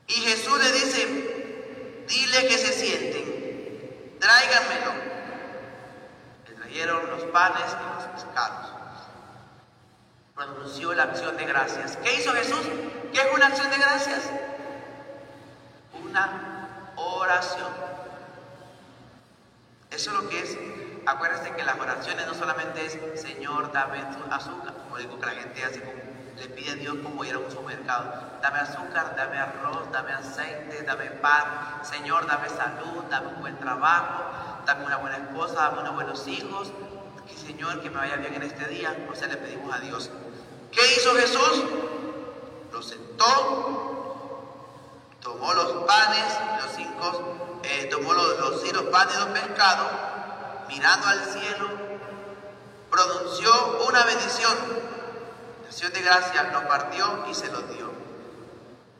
Y 0.08 0.12
Jesús 0.12 0.58
le 0.62 0.72
dice, 0.72 2.04
dile 2.08 2.48
que 2.48 2.58
se 2.58 2.72
sienten, 2.72 4.18
tráiganmelo. 4.20 4.92
Le 6.48 6.54
trajeron 6.54 7.10
los 7.10 7.22
panes 7.24 7.64
y 7.64 7.94
los 7.94 8.04
pescados. 8.24 8.72
Pronunció 10.34 10.92
la 10.92 11.04
acción 11.04 11.36
de 11.36 11.46
gracias. 11.46 11.96
¿Qué 11.98 12.14
hizo 12.14 12.32
Jesús? 12.32 12.66
¿Qué 13.12 13.20
es 13.20 13.34
una 13.34 13.46
acción 13.46 13.70
de 13.70 13.76
gracias? 13.78 14.30
Una 16.12 16.68
oración. 16.96 17.72
Eso 19.90 20.10
es 20.10 20.22
lo 20.22 20.28
que 20.28 20.40
es. 20.40 20.58
Acuérdense 21.06 21.54
que 21.54 21.64
las 21.64 21.80
oraciones 21.80 22.26
no 22.26 22.34
solamente 22.34 22.84
es 22.84 22.98
Señor, 23.18 23.72
dame 23.72 24.00
azúcar, 24.30 24.74
como 24.84 24.98
digo 24.98 25.18
que 25.18 25.24
la 25.24 25.32
gente 25.32 25.64
hace 25.64 25.80
como 25.80 26.02
le 26.36 26.48
pide 26.48 26.72
a 26.72 26.74
Dios 26.74 26.96
como 27.02 27.24
ir 27.24 27.32
a 27.32 27.38
un 27.38 27.50
supermercado. 27.50 28.12
Dame 28.42 28.58
azúcar, 28.58 29.16
dame 29.16 29.38
arroz, 29.38 29.90
dame 29.90 30.12
aceite, 30.12 30.82
dame 30.82 31.06
pan. 31.12 31.80
Señor, 31.82 32.26
dame 32.26 32.50
salud, 32.50 33.04
dame 33.08 33.28
un 33.28 33.40
buen 33.40 33.58
trabajo, 33.58 34.24
dame 34.66 34.84
una 34.84 34.98
buena 34.98 35.16
esposa, 35.16 35.54
dame 35.54 35.80
unos 35.80 35.94
buenos 35.94 36.28
hijos. 36.28 36.72
Que 37.26 37.38
Señor, 37.38 37.80
que 37.80 37.88
me 37.88 37.96
vaya 37.96 38.16
bien 38.16 38.34
en 38.34 38.42
este 38.42 38.66
día. 38.68 38.94
O 39.10 39.14
sea, 39.14 39.28
le 39.28 39.38
pedimos 39.38 39.74
a 39.74 39.80
Dios. 39.80 40.10
¿Qué 40.72 40.80
hizo 40.94 41.14
Jesús? 41.14 41.64
Lo 42.70 42.82
sentó, 42.82 44.01
tomó 45.22 45.54
los 45.54 45.84
panes, 45.84 46.24
los 46.62 46.72
cinco, 46.74 47.60
eh, 47.62 47.88
tomó 47.90 48.12
los, 48.12 48.38
los, 48.38 48.72
los 48.72 48.82
panes 48.84 49.16
los 49.18 49.28
pescados, 49.28 49.88
mirando 50.68 51.06
al 51.06 51.24
cielo, 51.26 51.68
pronunció 52.90 53.86
una 53.88 54.04
bendición, 54.04 54.52
acción 55.66 55.92
de 55.92 56.02
gracia, 56.02 56.42
lo 56.52 56.66
partió 56.66 57.24
y 57.30 57.34
se 57.34 57.50
lo 57.50 57.62
dio. 57.62 57.90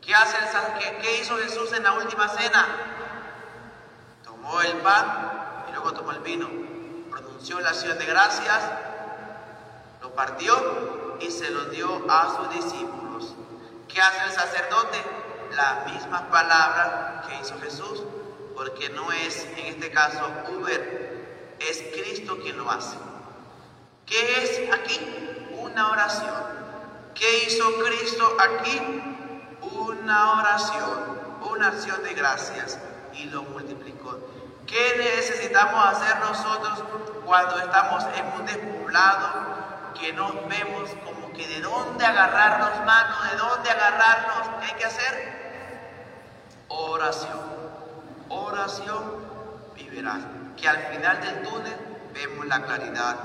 ¿Qué, 0.01 0.15
hace 0.15 0.37
el, 0.39 0.79
qué, 0.79 0.99
¿Qué 1.03 1.21
hizo 1.21 1.37
Jesús 1.39 1.73
en 1.73 1.83
la 1.83 1.93
última 1.95 2.29
cena? 2.29 2.67
Tomó 4.25 4.61
el 4.63 4.79
pan 4.79 5.65
y 5.69 5.73
luego 5.73 5.93
tomó 5.93 6.13
el 6.13 6.21
vino, 6.21 6.49
pronunció 7.11 7.61
la 7.61 7.71
acción 7.71 7.99
de 7.99 8.07
gracias, 8.07 8.63
lo 10.01 10.11
partió 10.15 11.19
y 11.21 11.31
se 11.31 11.51
lo 11.51 11.67
dio 11.67 12.05
a 12.09 12.37
sus 12.37 12.51
discípulos. 12.51 13.35
¿Qué 13.89 14.01
hace 14.01 14.25
el 14.25 14.33
sacerdote? 14.33 15.22
Las 15.57 15.93
mismas 15.93 16.23
palabras 16.23 17.27
que 17.27 17.41
hizo 17.41 17.61
Jesús, 17.61 18.03
porque 18.55 18.89
no 18.89 19.13
es 19.13 19.47
en 19.57 19.67
este 19.67 19.91
caso 19.91 20.31
Uber, 20.49 21.57
es 21.59 21.83
Cristo 21.93 22.39
quien 22.43 22.57
lo 22.57 22.71
hace. 22.71 22.97
¿Qué 24.07 24.43
es 24.43 24.73
aquí? 24.73 24.99
Una 25.59 25.91
oración. 25.91 26.35
¿Qué 27.15 27.45
hizo 27.45 27.71
Cristo 27.85 28.37
aquí? 28.41 28.81
Una 29.61 30.39
oración, 30.39 31.19
una 31.51 31.69
acción 31.69 32.03
de 32.03 32.15
gracias 32.15 32.79
y 33.13 33.25
lo 33.25 33.43
multiplicó. 33.43 34.19
¿Qué 34.67 34.97
necesitamos 34.97 35.85
hacer 35.85 36.19
nosotros 36.21 36.83
cuando 37.27 37.59
estamos 37.59 38.05
en 38.17 38.41
un 38.41 38.47
despoblado 38.47 39.93
que 40.01 40.15
nos 40.15 40.33
vemos 40.49 40.89
como 41.05 41.31
que 41.35 41.47
de 41.47 41.61
dónde 41.61 42.07
agarrarnos 42.07 42.87
mano, 42.87 43.17
de 43.31 43.37
dónde 43.37 43.71
agarrarnos? 43.71 44.49
¿Qué 44.61 44.67
hay 44.67 44.79
que 44.79 44.85
hacer? 44.87 45.42
Oración, 46.75 47.41
oración 48.31 49.03
y 49.77 49.89
verás 49.91 50.23
que 50.57 50.67
al 50.67 50.79
final 50.87 51.21
del 51.21 51.43
túnel 51.43 51.77
vemos 52.15 52.47
la 52.47 52.63
claridad. 52.63 53.17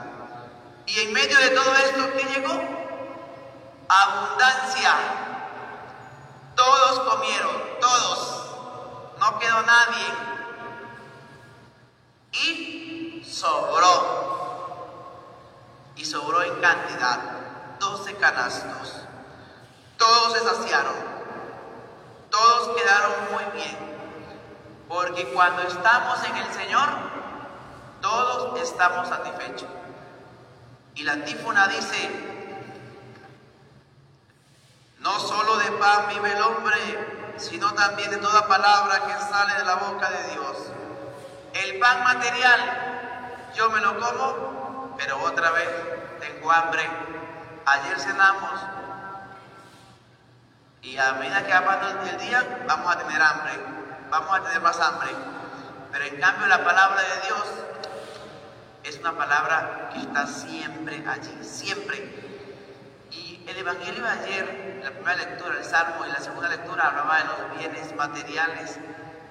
Y 0.85 0.99
en 0.99 1.13
medio 1.13 1.39
de 1.39 1.49
todo 1.51 1.73
esto, 1.75 2.11
¿qué 2.13 2.23
llegó? 2.25 2.53
Abundancia. 3.87 4.93
Todos 6.55 6.99
comieron, 6.99 7.55
todos. 7.79 8.47
No 9.19 9.39
quedó 9.39 9.61
nadie. 9.61 10.07
Y 12.33 13.23
sobró. 13.25 14.27
Y 15.95 16.03
sobró 16.03 16.43
en 16.43 16.59
cantidad. 16.59 17.19
12 17.79 18.15
canastos. 18.15 18.93
Todos 19.97 20.33
se 20.33 20.39
saciaron. 20.39 21.16
Todos 22.29 22.77
quedaron 22.77 23.11
muy 23.31 23.43
bien. 23.59 23.77
Porque 24.87 25.27
cuando 25.33 25.63
estamos 25.63 26.23
en 26.23 26.37
el 26.37 26.53
Señor, 26.53 26.87
todos 28.01 28.61
estamos 28.61 29.07
satisfechos. 29.07 29.69
Y 30.95 31.03
la 31.03 31.13
antífona 31.13 31.67
dice, 31.67 32.09
no 34.99 35.19
solo 35.19 35.57
de 35.57 35.71
pan 35.73 36.07
vive 36.09 36.31
el 36.31 36.41
hombre, 36.41 37.35
sino 37.37 37.73
también 37.73 38.09
de 38.09 38.17
toda 38.17 38.47
palabra 38.47 39.05
que 39.05 39.13
sale 39.13 39.53
de 39.55 39.65
la 39.65 39.75
boca 39.75 40.09
de 40.09 40.23
Dios. 40.31 40.57
El 41.53 41.79
pan 41.79 42.03
material, 42.03 43.51
yo 43.55 43.69
me 43.69 43.79
lo 43.81 43.99
como, 43.99 44.95
pero 44.97 45.21
otra 45.23 45.51
vez 45.51 45.69
tengo 46.19 46.51
hambre. 46.51 46.89
Ayer 47.65 47.99
cenamos 47.99 48.59
y 50.81 50.97
a 50.97 51.13
medida 51.13 51.45
que 51.45 51.53
va 51.53 51.65
pasando 51.65 52.09
el 52.09 52.17
día 52.17 52.63
vamos 52.67 52.95
a 52.95 52.97
tener 52.99 53.21
hambre, 53.21 53.53
vamos 54.09 54.39
a 54.39 54.43
tener 54.43 54.61
más 54.61 54.79
hambre. 54.79 55.09
Pero 55.91 56.05
en 56.05 56.19
cambio 56.19 56.47
la 56.47 56.63
palabra 56.63 57.01
de 57.01 57.27
Dios 57.27 57.43
es 58.83 58.99
una 58.99 59.17
palabra 59.17 59.89
que 59.93 59.99
está 59.99 60.27
siempre 60.27 61.03
allí, 61.07 61.37
siempre. 61.41 62.27
Y 63.11 63.43
el 63.47 63.57
Evangelio 63.57 64.03
de 64.03 64.09
ayer, 64.09 64.81
la 64.83 64.91
primera 64.91 65.15
lectura, 65.15 65.57
el 65.57 65.63
Salmo, 65.63 66.05
y 66.05 66.09
la 66.09 66.19
segunda 66.19 66.49
lectura 66.49 66.87
hablaba 66.87 67.17
de 67.17 67.23
los 67.25 67.57
bienes 67.57 67.95
materiales, 67.95 68.77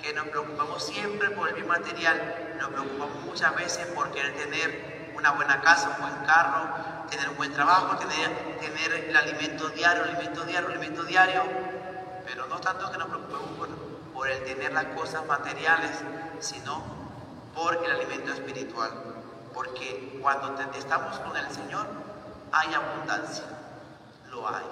que 0.03 0.13
nos 0.13 0.27
preocupamos 0.29 0.85
siempre 0.85 1.31
por 1.31 1.49
el 1.49 1.55
bien 1.55 1.69
material, 1.69 2.55
nos 2.59 2.69
preocupamos 2.69 3.25
muchas 3.25 3.55
veces 3.57 3.87
por 3.89 4.11
querer 4.13 4.35
tener 4.37 4.96
una 5.17 5.31
buena 5.33 5.61
casa, 5.61 5.97
un 5.97 6.03
buen 6.03 6.27
carro, 6.27 7.07
tener 7.11 7.29
un 7.31 7.37
buen 7.37 7.53
trabajo, 7.53 7.97
tener, 7.97 8.57
el 9.09 9.17
alimento 9.17 9.69
diario, 9.71 10.05
el 10.05 10.11
alimento 10.11 10.45
diario, 10.45 10.69
el 10.69 10.77
alimento 10.77 11.03
diario, 11.05 11.43
pero 12.27 12.47
no 12.47 12.59
tanto 12.61 12.91
que 12.91 12.99
nos 12.99 13.09
preocupemos 13.09 13.51
por, 14.13 14.29
el 14.29 14.45
tener 14.45 14.73
las 14.73 14.87
cosas 14.87 15.25
materiales, 15.27 15.93
sino 16.41 16.83
por 17.55 17.77
el 17.77 17.91
alimento 17.91 18.33
espiritual. 18.33 18.91
Porque 19.55 20.19
cuando 20.21 20.61
estamos 20.73 21.19
con 21.21 21.37
el 21.37 21.49
Señor 21.51 21.87
hay 22.53 22.75
abundancia, 22.75 23.45
lo 24.31 24.49
hay. 24.49 24.65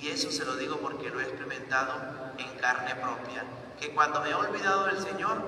Y 0.00 0.08
eso 0.08 0.30
se 0.30 0.44
lo 0.44 0.54
digo 0.56 0.76
porque 0.78 1.10
lo 1.10 1.20
he 1.20 1.24
experimentado 1.24 1.92
en 2.38 2.56
carne 2.58 2.94
propia. 2.94 3.44
Que 3.80 3.92
cuando 3.94 4.20
me 4.20 4.30
he 4.30 4.34
olvidado 4.34 4.84
del 4.86 4.98
Señor, 4.98 5.42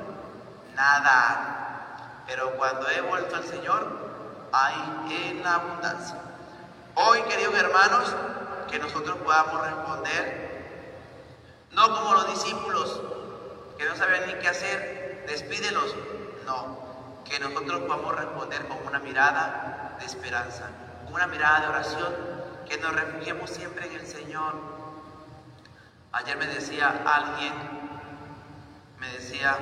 nada. 0.74 2.24
Pero 2.26 2.56
cuando 2.56 2.88
he 2.90 3.00
vuelto 3.00 3.36
al 3.36 3.44
Señor, 3.44 4.09
hay 4.52 5.28
en 5.28 5.46
abundancia. 5.46 6.16
Hoy, 6.94 7.22
queridos 7.22 7.54
hermanos, 7.54 8.14
que 8.70 8.78
nosotros 8.78 9.16
podamos 9.18 9.66
responder, 9.66 10.50
no 11.72 11.94
como 11.94 12.14
los 12.14 12.30
discípulos 12.30 13.00
que 13.78 13.84
no 13.86 13.96
sabían 13.96 14.26
ni 14.26 14.34
qué 14.34 14.48
hacer, 14.48 15.24
despídelos. 15.26 15.94
No, 16.44 16.78
que 17.24 17.38
nosotros 17.38 17.80
podamos 17.80 18.14
responder 18.16 18.66
con 18.68 18.78
una 18.86 18.98
mirada 18.98 19.96
de 19.98 20.04
esperanza, 20.04 20.68
una 21.10 21.26
mirada 21.28 21.60
de 21.60 21.66
oración, 21.68 22.14
que 22.68 22.76
nos 22.78 22.92
refugiemos 22.92 23.50
siempre 23.50 23.86
en 23.86 24.00
el 24.00 24.06
Señor. 24.06 24.54
Ayer 26.12 26.36
me 26.36 26.46
decía 26.46 27.02
alguien, 27.06 27.52
me 28.98 29.08
decía, 29.12 29.56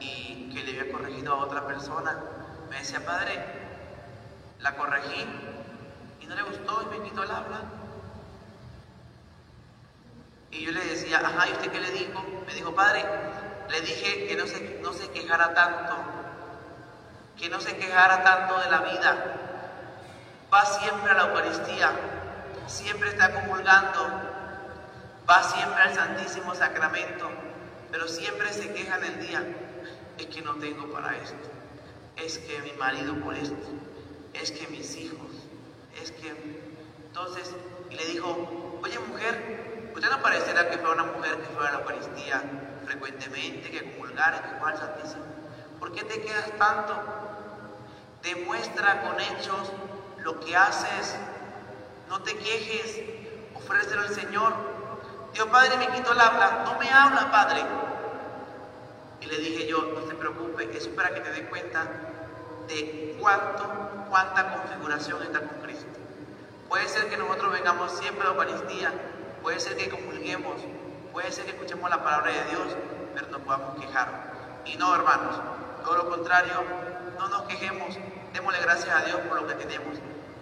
y 0.00 0.50
que 0.54 0.62
le 0.62 0.80
había 0.80 0.92
corregido 0.92 1.34
a 1.34 1.36
otra 1.38 1.66
persona, 1.66 2.18
me 2.70 2.78
decía, 2.78 3.04
Padre, 3.04 3.61
la 4.62 4.76
corregí 4.76 5.26
y 6.20 6.26
no 6.26 6.34
le 6.34 6.42
gustó 6.42 6.82
y 6.82 6.98
me 6.98 7.04
quitó 7.04 7.22
el 7.24 7.30
habla. 7.30 7.60
Y 10.50 10.64
yo 10.64 10.72
le 10.72 10.84
decía, 10.84 11.18
ajá, 11.18 11.48
¿y 11.48 11.52
usted 11.52 11.72
qué 11.72 11.80
le 11.80 11.90
dijo? 11.90 12.22
Me 12.46 12.54
dijo, 12.54 12.74
Padre, 12.74 13.04
le 13.68 13.80
dije 13.80 14.26
que 14.26 14.36
no 14.36 14.46
se, 14.46 14.80
no 14.82 14.92
se 14.92 15.10
quejara 15.10 15.54
tanto, 15.54 15.94
que 17.38 17.48
no 17.48 17.60
se 17.60 17.76
quejara 17.76 18.22
tanto 18.22 18.60
de 18.60 18.70
la 18.70 18.80
vida. 18.80 19.36
Va 20.52 20.64
siempre 20.66 21.10
a 21.10 21.14
la 21.14 21.22
Eucaristía, 21.28 21.90
siempre 22.66 23.08
está 23.08 23.32
comulgando, 23.32 24.10
va 25.28 25.42
siempre 25.42 25.82
al 25.82 25.94
Santísimo 25.94 26.54
Sacramento, 26.54 27.30
pero 27.90 28.06
siempre 28.06 28.52
se 28.52 28.72
queja 28.72 28.98
en 28.98 29.04
el 29.04 29.26
día. 29.26 29.42
Es 30.18 30.26
que 30.26 30.42
no 30.42 30.54
tengo 30.56 30.92
para 30.92 31.16
esto, 31.16 31.38
es 32.16 32.38
que 32.38 32.60
mi 32.60 32.72
marido 32.72 33.14
por 33.16 33.34
esto, 33.34 33.56
es 34.34 34.50
que 34.52 34.66
mis 34.68 34.96
hijos, 34.96 35.30
es 36.02 36.10
que... 36.12 36.32
Entonces, 37.06 37.50
y 37.90 37.94
le 37.94 38.06
dijo, 38.06 38.80
oye 38.82 38.98
mujer, 39.00 39.90
¿usted 39.94 40.10
no 40.10 40.22
parecerá 40.22 40.70
que 40.70 40.78
fue 40.78 40.90
una 40.90 41.04
mujer 41.04 41.36
que 41.36 41.54
fue 41.54 41.68
a 41.68 41.72
la 41.72 41.78
Eucaristía 41.80 42.42
frecuentemente, 42.86 43.70
que 43.70 43.92
comulgara, 43.92 44.42
que 44.42 44.58
fue 44.58 44.72
al 44.72 44.78
Santísimo? 44.78 45.24
¿Por 45.78 45.92
qué 45.92 46.04
te 46.04 46.22
quedas 46.22 46.50
tanto? 46.58 46.94
Demuestra 48.22 49.02
con 49.02 49.20
hechos 49.20 49.72
lo 50.22 50.40
que 50.40 50.56
haces. 50.56 51.16
No 52.08 52.22
te 52.22 52.34
quejes, 52.36 53.00
ofrécelo 53.54 54.02
al 54.02 54.14
Señor. 54.14 54.54
Dios 55.34 55.48
Padre 55.48 55.76
me 55.76 55.88
quitó 55.88 56.12
el 56.12 56.20
habla, 56.20 56.62
no 56.64 56.78
me 56.78 56.90
habla 56.90 57.30
Padre. 57.30 57.62
Y 59.20 59.26
le 59.26 59.36
dije 59.38 59.66
yo, 59.66 59.82
no 59.82 60.06
se 60.08 60.14
preocupe, 60.14 60.64
eso 60.76 60.88
es 60.88 60.94
para 60.94 61.12
que 61.14 61.20
te 61.20 61.30
des 61.30 61.48
cuenta 61.48 61.84
de 62.68 63.16
cuánto, 63.20 63.91
cuánta 64.12 64.52
configuración 64.52 65.22
está 65.22 65.38
con 65.38 65.58
Cristo. 65.62 65.86
Puede 66.68 66.86
ser 66.86 67.08
que 67.08 67.16
nosotros 67.16 67.50
vengamos 67.50 67.92
siempre 67.92 68.20
a 68.20 68.24
la 68.26 68.30
Eucaristía, 68.32 68.92
puede 69.40 69.58
ser 69.58 69.74
que 69.74 69.88
comulguemos, 69.88 70.56
puede 71.14 71.32
ser 71.32 71.46
que 71.46 71.52
escuchemos 71.52 71.88
la 71.88 72.04
palabra 72.04 72.30
de 72.30 72.44
Dios, 72.50 72.76
pero 73.14 73.28
no 73.28 73.38
podamos 73.38 73.80
quejar. 73.80 74.60
Y 74.66 74.76
no, 74.76 74.94
hermanos, 74.94 75.36
todo 75.82 75.96
lo 75.96 76.10
contrario, 76.10 76.52
no 77.18 77.28
nos 77.30 77.42
quejemos, 77.44 77.96
démosle 78.34 78.60
gracias 78.60 78.94
a 78.94 79.02
Dios 79.02 79.18
por 79.26 79.40
lo 79.40 79.48
que 79.48 79.54
tenemos. 79.54 79.96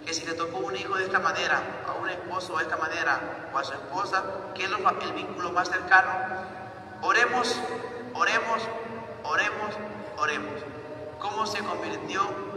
Que 0.05 0.13
si 0.13 0.25
le 0.25 0.33
tocó 0.33 0.57
un 0.57 0.75
hijo 0.75 0.97
de 0.97 1.05
esta 1.05 1.19
manera, 1.19 1.61
a 1.87 1.93
un 1.93 2.09
esposo 2.09 2.57
de 2.57 2.63
esta 2.63 2.75
manera, 2.75 3.21
o 3.53 3.57
a 3.57 3.63
su 3.63 3.71
esposa, 3.71 4.21
que 4.53 4.65
es 4.65 4.69
el 4.69 5.13
vínculo 5.13 5.53
más 5.53 5.69
cercano, 5.69 6.11
oremos, 7.03 7.57
oremos, 8.15 8.63
oremos, 9.23 9.75
oremos. 10.17 10.61
¿Cómo 11.21 11.45
se 11.45 11.59
convirtió 11.59 12.50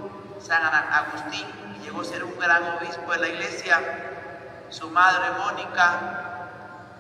San 0.44 0.62
Agustín 0.62 1.46
y 1.74 1.84
llegó 1.84 2.02
a 2.02 2.04
ser 2.04 2.22
un 2.22 2.38
gran 2.38 2.62
obispo 2.76 3.12
de 3.12 3.18
la 3.18 3.28
iglesia? 3.28 3.80
Su 4.68 4.90
madre 4.90 5.30
Mónica 5.38 6.48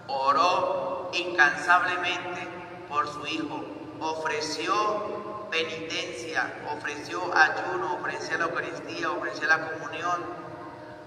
oró 0.06 1.10
incansablemente 1.12 2.48
por 2.88 3.06
su 3.08 3.26
hijo, 3.26 3.64
ofreció 4.00 5.48
penitencia, 5.50 6.52
ofreció 6.76 7.20
ayuno, 7.36 7.94
ofreció 8.00 8.38
la 8.38 8.44
Eucaristía, 8.44 9.10
ofreció 9.10 9.46
la 9.46 9.70
comunión, 9.70 10.24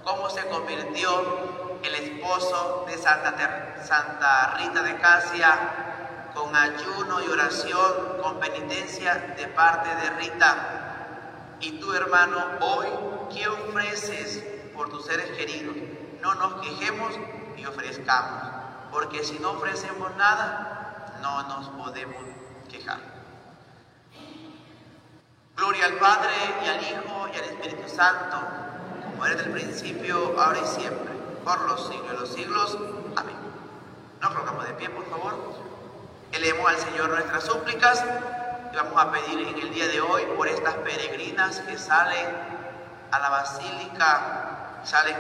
cómo 0.04 0.30
se 0.30 0.48
convirtió 0.48 1.80
el 1.84 1.96
esposo 1.96 2.86
de 2.88 2.98
Santa, 2.98 3.34
Santa 3.84 4.58
Rita 4.58 4.84
de 4.84 4.96
Casia 4.98 5.58
con 6.34 6.56
ayuno 6.56 7.22
y 7.22 7.30
oración, 7.30 8.22
con 8.22 8.40
penitencia 8.40 9.34
de 9.36 9.48
parte 9.48 9.90
de 9.96 10.10
Rita. 10.22 10.87
Y 11.60 11.80
tu 11.80 11.92
hermano, 11.94 12.38
hoy, 12.62 12.88
¿qué 13.34 13.48
ofreces 13.48 14.44
por 14.76 14.90
tus 14.90 15.06
seres 15.06 15.32
queridos? 15.38 15.76
No 16.22 16.36
nos 16.36 16.62
quejemos 16.62 17.14
y 17.58 17.66
ofrezcamos, 17.66 18.44
porque 18.92 19.24
si 19.24 19.40
no 19.40 19.52
ofrecemos 19.52 20.16
nada, 20.18 21.18
no 21.22 21.44
nos 21.44 21.70
podemos 21.70 22.24
quejar. 22.70 23.00
Gloria 25.56 25.86
al 25.88 25.94
Padre 25.94 26.30
y 26.64 26.68
al 26.68 26.82
Hijo 26.82 27.28
y 27.34 27.38
al 27.38 27.44
Espíritu 27.46 27.90
Santo, 27.90 28.38
como 29.04 29.26
era 29.26 29.36
del 29.36 29.52
principio, 29.52 30.40
ahora 30.40 30.60
y 30.60 30.68
siempre, 30.68 31.12
por 31.44 31.60
los 31.62 31.88
siglos 31.88 32.08
de 32.12 32.14
los 32.20 32.30
siglos. 32.30 32.78
Amén. 33.16 33.36
Nos 34.22 34.30
colocamos 34.32 34.68
de 34.68 34.74
pie, 34.74 34.90
por 34.92 35.06
favor. 35.10 35.34
Elevemos 36.32 36.70
al 36.70 36.78
Señor 36.78 37.10
nuestras 37.10 37.46
súplicas 37.46 38.04
y 38.72 38.76
vamos 38.76 39.02
a 39.02 39.12
pedir 39.12 39.48
en 39.48 39.60
el 39.60 39.74
día 39.74 39.88
de 39.88 40.02
hoy 40.02 40.24
por 40.36 40.48
estas 40.48 40.76
peregrinas 40.76 41.60
que 41.62 41.78
salen 41.78 42.26
a 43.12 43.20
la 43.20 43.30
basílica, 43.30 44.82
salen 44.84 45.16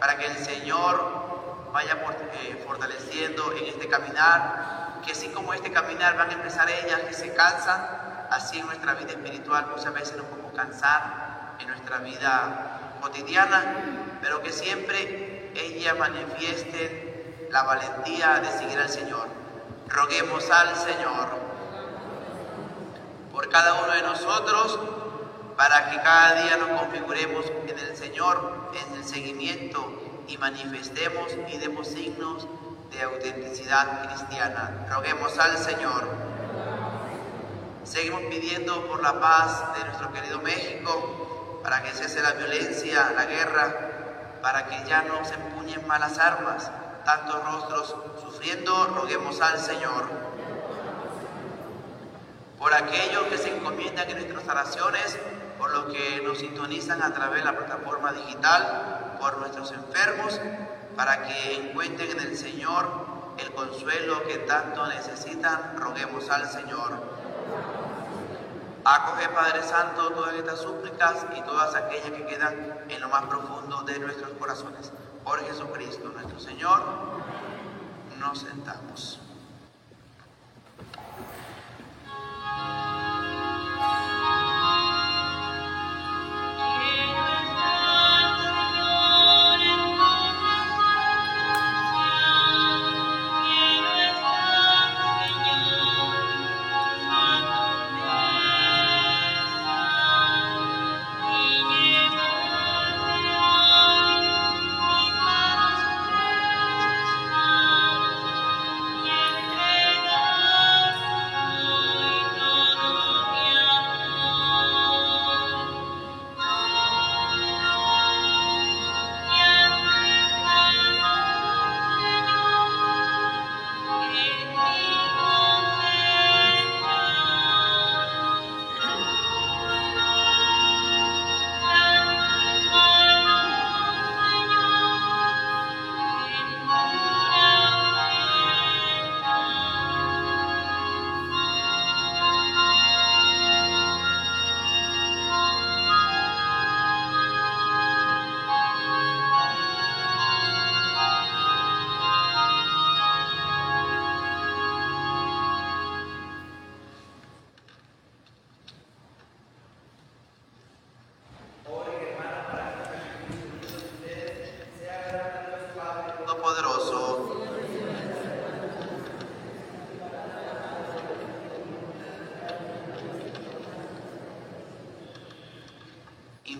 para 0.00 0.16
que 0.16 0.26
el 0.26 0.36
Señor 0.36 1.70
vaya 1.72 1.96
eh, 2.34 2.62
fortaleciendo 2.66 3.52
en 3.52 3.66
este 3.66 3.88
caminar, 3.88 5.00
que 5.04 5.12
así 5.12 5.28
como 5.28 5.54
este 5.54 5.70
caminar 5.72 6.16
van 6.16 6.30
a 6.30 6.32
empezar 6.32 6.68
ellas 6.70 7.00
que 7.08 7.14
se 7.14 7.32
cansan, 7.34 8.26
así 8.30 8.58
en 8.58 8.66
nuestra 8.66 8.94
vida 8.94 9.10
espiritual 9.10 9.66
muchas 9.68 9.92
veces 9.92 10.16
nos 10.16 10.26
podemos 10.26 10.52
cansar 10.52 11.56
en 11.60 11.68
nuestra 11.68 11.98
vida 11.98 12.98
cotidiana, 13.00 14.18
pero 14.20 14.42
que 14.42 14.52
siempre 14.52 15.52
ella 15.54 15.94
manifieste 15.94 17.48
la 17.50 17.62
valentía 17.62 18.40
de 18.40 18.58
seguir 18.58 18.78
al 18.78 18.88
Señor. 18.88 19.28
Roguemos 19.88 20.50
al 20.50 20.74
Señor 20.76 21.51
por 23.32 23.48
cada 23.48 23.82
uno 23.82 23.92
de 23.92 24.02
nosotros 24.02 24.78
para 25.56 25.90
que 25.90 25.96
cada 26.02 26.42
día 26.42 26.56
nos 26.56 26.80
configuremos 26.80 27.46
en 27.66 27.78
el 27.78 27.96
Señor, 27.96 28.70
en 28.74 28.96
el 28.96 29.04
seguimiento 29.04 30.22
y 30.28 30.36
manifestemos 30.38 31.32
y 31.48 31.58
demos 31.58 31.88
signos 31.88 32.46
de 32.90 33.02
autenticidad 33.02 34.06
cristiana. 34.06 34.86
Roguemos 34.90 35.38
al 35.38 35.56
Señor. 35.58 36.08
Seguimos 37.84 38.22
pidiendo 38.30 38.86
por 38.86 39.02
la 39.02 39.20
paz 39.20 39.74
de 39.76 39.84
nuestro 39.84 40.12
querido 40.12 40.40
México, 40.40 41.60
para 41.62 41.82
que 41.82 41.90
cese 41.90 42.20
la 42.22 42.32
violencia, 42.32 43.12
la 43.16 43.24
guerra, 43.24 44.38
para 44.42 44.66
que 44.66 44.84
ya 44.88 45.02
no 45.02 45.24
se 45.24 45.34
empuñen 45.34 45.86
malas 45.86 46.18
armas, 46.18 46.70
tantos 47.04 47.44
rostros 47.44 47.96
sufriendo, 48.22 48.86
roguemos 48.96 49.40
al 49.40 49.58
Señor. 49.58 50.31
Por 52.62 52.72
aquellos 52.74 53.24
que 53.24 53.38
se 53.38 53.56
encomiendan 53.56 54.08
en 54.08 54.18
nuestras 54.18 54.46
oraciones, 54.46 55.18
por 55.58 55.72
los 55.72 55.86
que 55.86 56.22
nos 56.22 56.38
sintonizan 56.38 57.02
a 57.02 57.12
través 57.12 57.40
de 57.40 57.44
la 57.44 57.58
plataforma 57.58 58.12
digital, 58.12 59.16
por 59.18 59.38
nuestros 59.38 59.72
enfermos, 59.72 60.40
para 60.94 61.24
que 61.24 61.56
encuentren 61.56 62.12
en 62.12 62.20
el 62.20 62.36
Señor 62.36 62.86
el 63.38 63.50
consuelo 63.50 64.22
que 64.28 64.38
tanto 64.38 64.86
necesitan, 64.86 65.76
roguemos 65.76 66.30
al 66.30 66.48
Señor. 66.48 66.92
Acoge, 68.84 69.28
Padre 69.30 69.64
Santo, 69.64 70.10
todas 70.10 70.34
estas 70.34 70.60
súplicas 70.60 71.26
y 71.36 71.42
todas 71.42 71.74
aquellas 71.74 72.12
que 72.12 72.26
quedan 72.26 72.84
en 72.88 73.00
lo 73.00 73.08
más 73.08 73.24
profundo 73.24 73.82
de 73.82 73.98
nuestros 73.98 74.30
corazones. 74.38 74.92
Por 75.24 75.44
Jesucristo, 75.44 76.10
nuestro 76.10 76.38
Señor, 76.38 76.80
nos 78.20 78.38
sentamos. 78.38 79.18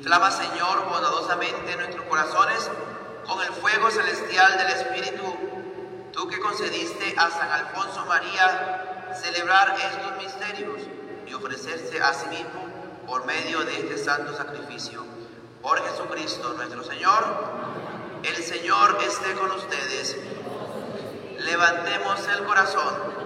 Inflama, 0.03 0.33
Señor, 0.33 0.85
bondadosamente 0.91 1.77
nuestros 1.77 2.05
corazones 2.07 2.69
con 3.25 3.41
el 3.41 3.53
fuego 3.53 3.89
celestial 3.89 4.59
del 4.59 4.67
Espíritu, 4.71 5.23
tú 6.13 6.27
que 6.27 6.41
concediste 6.41 7.15
a 7.17 7.31
San 7.31 7.49
Alfonso 7.49 8.05
María 8.07 9.15
celebrar 9.15 9.77
estos 9.79 10.17
misterios 10.17 10.81
y 11.25 11.33
ofrecerse 11.35 12.03
a 12.03 12.13
sí 12.15 12.27
mismo 12.31 12.67
por 13.07 13.25
medio 13.27 13.61
de 13.61 13.79
este 13.79 13.97
santo 13.97 14.37
sacrificio. 14.37 15.07
Por 15.63 15.81
Jesucristo 15.89 16.53
nuestro 16.55 16.83
Señor, 16.83 17.25
el 18.25 18.43
Señor 18.43 18.99
esté 19.07 19.35
con 19.35 19.53
ustedes. 19.53 20.17
Levantemos 21.45 22.27
el 22.27 22.45
corazón. 22.45 23.23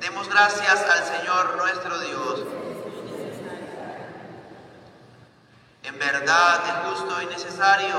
Demos 0.00 0.28
gracias 0.28 0.84
al 0.90 1.04
Señor 1.04 1.56
nuestro 1.56 1.98
Dios. 2.00 2.53
Verdad 6.04 6.60
es 6.66 6.90
justo 6.90 7.22
y 7.22 7.26
necesario, 7.26 7.96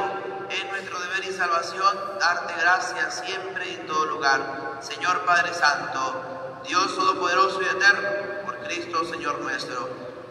en 0.50 0.70
nuestro 0.70 1.00
deber 1.00 1.26
y 1.26 1.34
salvación, 1.34 1.98
darte 2.20 2.54
gracias 2.60 3.24
siempre 3.26 3.68
y 3.70 3.74
en 3.76 3.88
todo 3.88 4.06
lugar. 4.06 4.78
Señor 4.82 5.26
Padre 5.26 5.54
Santo, 5.54 6.62
Dios 6.68 6.96
Todopoderoso 6.96 7.62
y 7.62 7.66
Eterno, 7.66 8.10
por 8.46 8.60
Cristo 8.60 9.06
Señor 9.06 9.40
nuestro, 9.40 9.90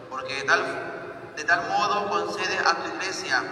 porque 0.09 0.35
de 0.35 0.43
tal, 0.43 1.33
de 1.35 1.43
tal 1.43 1.67
modo 1.67 2.07
concede 2.09 2.57
a 2.59 2.75
tu 2.75 2.95
iglesia 2.95 3.43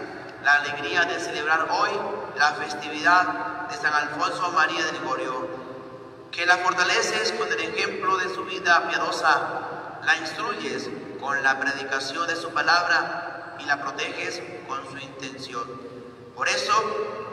la 0.41 0.53
alegría 0.53 1.03
de 1.03 1.19
celebrar 1.19 1.67
hoy 1.71 1.91
la 2.37 2.53
festividad 2.53 3.67
de 3.69 3.75
San 3.75 3.93
Alfonso 3.93 4.51
María 4.51 4.85
de 4.85 4.93
Ligorio, 4.93 5.47
que 6.31 6.45
la 6.45 6.57
fortaleces 6.57 7.33
con 7.33 7.51
el 7.51 7.59
ejemplo 7.59 8.17
de 8.17 8.33
su 8.33 8.45
vida 8.45 8.87
piadosa, 8.87 9.99
la 10.05 10.15
instruyes 10.17 10.89
con 11.19 11.43
la 11.43 11.59
predicación 11.59 12.27
de 12.27 12.35
su 12.35 12.51
palabra 12.51 13.32
y 13.59 13.65
la 13.65 13.81
proteges 13.81 14.41
con 14.67 14.85
su 14.89 14.97
intención. 14.97 15.63
Por 16.35 16.47
eso, 16.47 16.73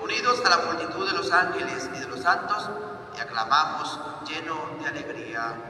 unidos 0.03 0.43
a 0.45 0.51
la 0.51 0.59
multitud 0.67 1.07
de 1.07 1.17
los 1.17 1.33
ángeles 1.33 1.91
y 1.95 1.99
de 2.01 2.07
los 2.07 2.21
santos, 2.21 2.69
te 3.15 3.21
aclamamos 3.21 3.99
lleno 4.29 4.79
de 4.81 4.89
alegría. 4.89 5.70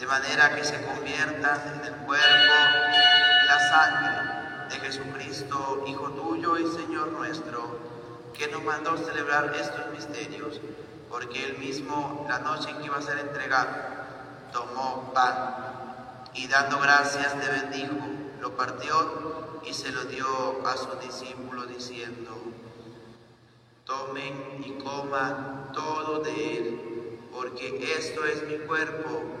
de 0.00 0.06
manera 0.06 0.56
que 0.56 0.64
se 0.64 0.82
conviertan 0.82 1.60
en 1.74 1.92
el 1.92 1.94
cuerpo 2.06 2.54
y 2.90 3.46
la 3.46 3.58
sangre 3.68 4.70
de 4.70 4.80
Jesucristo, 4.80 5.84
Hijo 5.86 6.10
tuyo 6.12 6.56
y 6.56 6.66
Señor 6.72 7.08
nuestro, 7.08 7.78
que 8.32 8.48
nos 8.48 8.64
mandó 8.64 8.96
celebrar 8.96 9.54
estos 9.54 9.90
misterios, 9.92 10.58
porque 11.10 11.44
él 11.44 11.58
mismo, 11.58 12.24
la 12.30 12.38
noche 12.38 12.70
en 12.70 12.78
que 12.78 12.86
iba 12.86 12.96
a 12.96 13.02
ser 13.02 13.18
entregado, 13.18 13.68
tomó 14.54 15.12
pan 15.12 16.24
y 16.32 16.48
dando 16.48 16.78
gracias 16.78 17.38
te 17.38 17.50
bendijo, 17.50 17.98
lo 18.40 18.56
partió 18.56 19.60
y 19.66 19.74
se 19.74 19.92
lo 19.92 20.04
dio 20.04 20.66
a 20.66 20.78
sus 20.78 20.98
discípulos 21.02 21.68
diciendo, 21.68 22.42
tomen 23.84 24.64
y 24.64 24.82
coman 24.82 25.72
todo 25.74 26.20
de 26.20 26.56
él, 26.56 27.18
porque 27.30 27.94
esto 27.98 28.24
es 28.24 28.44
mi 28.44 28.56
cuerpo 28.66 29.40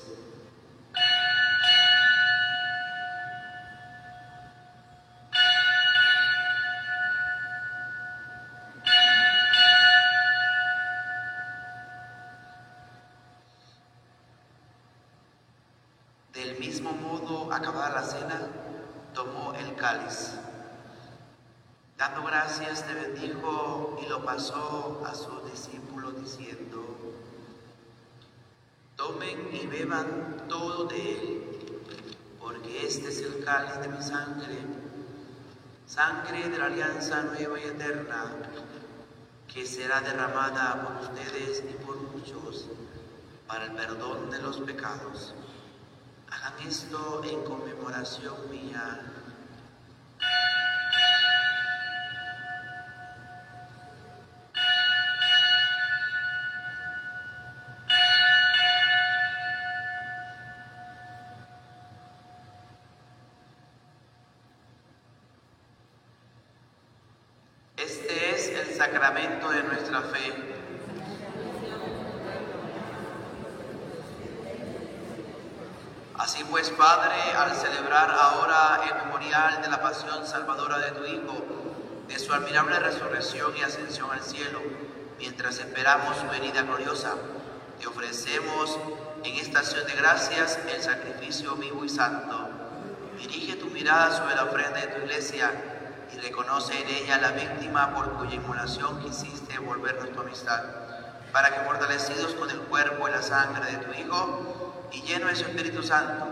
Pasó 24.35 25.03
a 25.05 25.13
sus 25.13 25.43
discípulos 25.51 26.15
diciendo, 26.15 26.81
Tomen 28.95 29.49
y 29.51 29.67
beban 29.67 30.47
todo 30.47 30.85
de 30.85 31.11
él, 31.11 31.79
porque 32.39 32.87
este 32.87 33.09
es 33.09 33.19
el 33.23 33.43
cáliz 33.43 33.81
de 33.81 33.89
mi 33.89 34.01
sangre, 34.01 34.57
sangre 35.85 36.47
de 36.47 36.57
la 36.57 36.67
alianza 36.67 37.23
nueva 37.23 37.59
y 37.59 37.63
eterna, 37.63 38.23
que 39.53 39.65
será 39.65 39.99
derramada 39.99 40.81
por 40.81 41.09
ustedes 41.09 41.65
y 41.69 41.83
por 41.83 41.97
muchos 41.97 42.67
para 43.49 43.65
el 43.65 43.73
perdón 43.73 44.31
de 44.31 44.41
los 44.41 44.61
pecados. 44.61 45.33
Hagan 46.29 46.53
esto 46.65 47.21
en 47.25 47.43
conmemoración 47.43 48.49
mía. 48.49 49.10
Su 82.31 82.37
admirable 82.37 82.79
resurrección 82.79 83.51
y 83.57 83.61
ascensión 83.61 84.09
al 84.09 84.21
cielo, 84.21 84.61
mientras 85.19 85.59
esperamos 85.59 86.15
su 86.15 86.25
venida 86.29 86.61
gloriosa, 86.61 87.15
te 87.77 87.87
ofrecemos 87.87 88.79
en 89.25 89.35
esta 89.35 89.59
acción 89.59 89.85
de 89.85 89.95
gracias 89.95 90.57
el 90.73 90.81
sacrificio 90.81 91.57
vivo 91.57 91.83
y 91.83 91.89
santo. 91.89 92.47
Dirige 93.17 93.57
tu 93.57 93.65
mirada 93.65 94.15
sobre 94.15 94.35
la 94.35 94.45
ofrenda 94.45 94.79
de 94.79 94.87
tu 94.87 95.01
iglesia 95.01 95.51
y 96.15 96.19
reconoce 96.19 96.81
en 96.81 97.03
ella 97.03 97.17
la 97.17 97.31
víctima 97.31 97.93
por 97.93 98.13
cuya 98.13 98.35
inmolación 98.35 99.01
quisiste 99.01 99.59
volvernos 99.59 100.13
tu 100.13 100.21
amistad, 100.21 100.63
para 101.33 101.49
que 101.49 101.65
fortalecidos 101.65 102.33
con 102.35 102.49
el 102.49 102.59
cuerpo 102.59 103.09
y 103.09 103.11
la 103.11 103.21
sangre 103.21 103.73
de 103.73 103.77
tu 103.79 103.91
Hijo 103.91 104.87
y 104.93 105.01
lleno 105.01 105.27
de 105.27 105.35
su 105.35 105.47
Espíritu 105.47 105.83
Santo, 105.83 106.27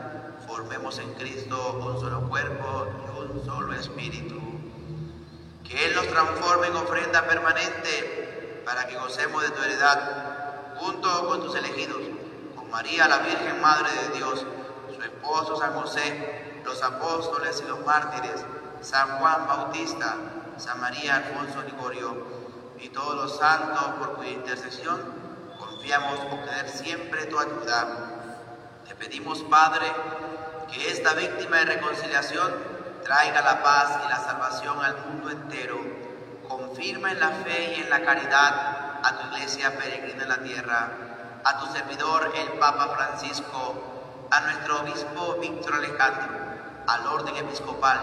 formemos 0.47 0.97
en 0.99 1.13
Cristo 1.15 1.73
un 1.85 1.99
solo 1.99 2.21
cuerpo 2.29 2.87
y 3.05 3.19
un 3.19 3.45
solo 3.45 3.73
espíritu. 3.73 4.48
Que 5.69 5.85
Él 5.85 5.95
nos 5.95 6.07
transforme 6.07 6.67
en 6.67 6.75
ofrenda 6.75 7.27
permanente 7.27 8.61
para 8.65 8.87
que 8.87 8.97
gocemos 8.97 9.43
de 9.43 9.51
tu 9.51 9.61
heredad, 9.61 10.73
junto 10.77 11.27
con 11.27 11.41
tus 11.41 11.55
elegidos, 11.55 12.01
con 12.55 12.71
María, 12.71 13.07
la 13.07 13.19
Virgen 13.19 13.61
Madre 13.61 13.89
de 14.03 14.17
Dios, 14.17 14.45
su 14.95 15.01
esposo 15.01 15.57
San 15.57 15.73
José, 15.73 16.61
los 16.65 16.81
apóstoles 16.81 17.61
y 17.63 17.69
los 17.69 17.85
mártires, 17.85 18.43
San 18.81 19.19
Juan 19.19 19.47
Bautista, 19.47 20.15
San 20.57 20.79
María 20.81 21.17
Alfonso 21.17 21.61
Ligorio 21.61 22.15
y 22.79 22.89
todos 22.89 23.15
los 23.15 23.37
santos 23.37 23.83
por 23.99 24.15
cuya 24.15 24.31
intercesión 24.31 24.99
confiamos 25.59 26.19
obtener 26.31 26.67
siempre 26.67 27.25
tu 27.25 27.37
ayuda. 27.37 27.87
Te 28.87 28.95
pedimos, 28.95 29.43
Padre, 29.43 29.85
que 30.71 30.89
esta 30.89 31.13
víctima 31.13 31.57
de 31.57 31.65
reconciliación 31.65 32.78
traiga 33.09 33.41
la 33.41 33.63
paz 33.63 33.97
y 34.05 34.07
la 34.07 34.19
salvación 34.19 34.85
al 34.85 34.95
mundo 35.07 35.31
entero. 35.31 35.79
Confirma 36.47 37.11
en 37.11 37.19
la 37.19 37.31
fe 37.31 37.73
y 37.75 37.81
en 37.81 37.89
la 37.89 38.01
caridad 38.01 39.01
a 39.03 39.17
tu 39.17 39.33
iglesia 39.33 39.75
peregrina 39.75 40.21
en 40.21 40.29
la 40.29 40.37
tierra, 40.37 40.91
a 41.43 41.57
tu 41.57 41.65
servidor 41.73 42.31
el 42.35 42.59
Papa 42.59 42.95
Francisco, 42.95 44.27
a 44.29 44.41
nuestro 44.41 44.81
obispo 44.81 45.37
Víctor 45.41 45.73
Alejandro, 45.73 46.29
al 46.85 47.07
orden 47.07 47.35
episcopal, 47.35 47.97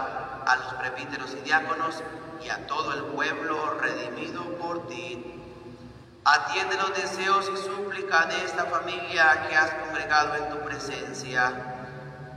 a 0.45 0.55
los 0.57 0.73
presbíteros 0.73 1.31
y 1.35 1.39
diáconos 1.39 2.03
y 2.43 2.49
a 2.49 2.67
todo 2.67 2.91
el 2.91 3.03
pueblo 3.05 3.79
redimido 3.79 4.43
por 4.57 4.87
ti. 4.87 5.41
Atiende 6.25 6.75
los 6.75 6.93
deseos 6.93 7.49
y 7.53 7.55
súplicas 7.55 8.27
de 8.27 8.43
esta 8.43 8.65
familia 8.65 9.47
que 9.47 9.55
has 9.55 9.71
congregado 9.71 10.35
en 10.35 10.49
tu 10.49 10.59
presencia 10.65 11.76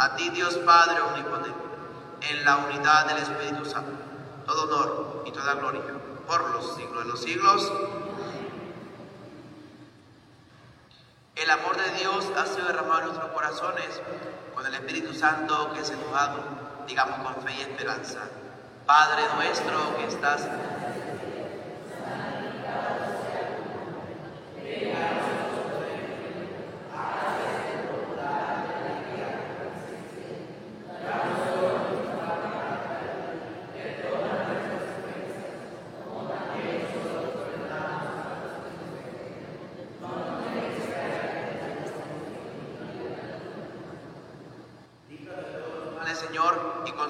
a 0.00 0.16
ti 0.16 0.30
Dios 0.30 0.54
Padre 0.64 0.98
Omnipotente, 1.02 1.52
en 2.30 2.44
la 2.44 2.56
unidad 2.56 3.06
del 3.06 3.18
Espíritu 3.18 3.66
Santo, 3.66 3.92
todo 4.46 4.62
honor 4.64 5.22
y 5.26 5.30
toda 5.32 5.54
gloria 5.54 5.82
por 6.26 6.50
los 6.50 6.74
siglos 6.74 7.04
de 7.04 7.10
los 7.10 7.20
siglos. 7.20 7.70
El 11.36 11.50
amor 11.50 11.76
de 11.76 11.90
Dios 11.98 12.26
ha 12.34 12.46
sido 12.46 12.66
derramado 12.66 13.00
en 13.00 13.06
nuestros 13.08 13.30
corazones 13.32 14.00
con 14.54 14.64
el 14.64 14.74
Espíritu 14.74 15.12
Santo 15.12 15.70
que 15.74 15.80
es 15.80 15.90
enojado, 15.90 16.38
digamos 16.86 17.18
con 17.18 17.42
fe 17.44 17.52
y 17.58 17.60
esperanza. 17.60 18.20
Padre 18.86 19.22
nuestro 19.36 19.96
que 19.98 20.06
estás 20.06 20.48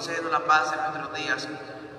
concédenos 0.00 0.32
la 0.32 0.46
paz 0.46 0.72
en 0.72 0.78
nuestros 0.78 1.14
días, 1.14 1.48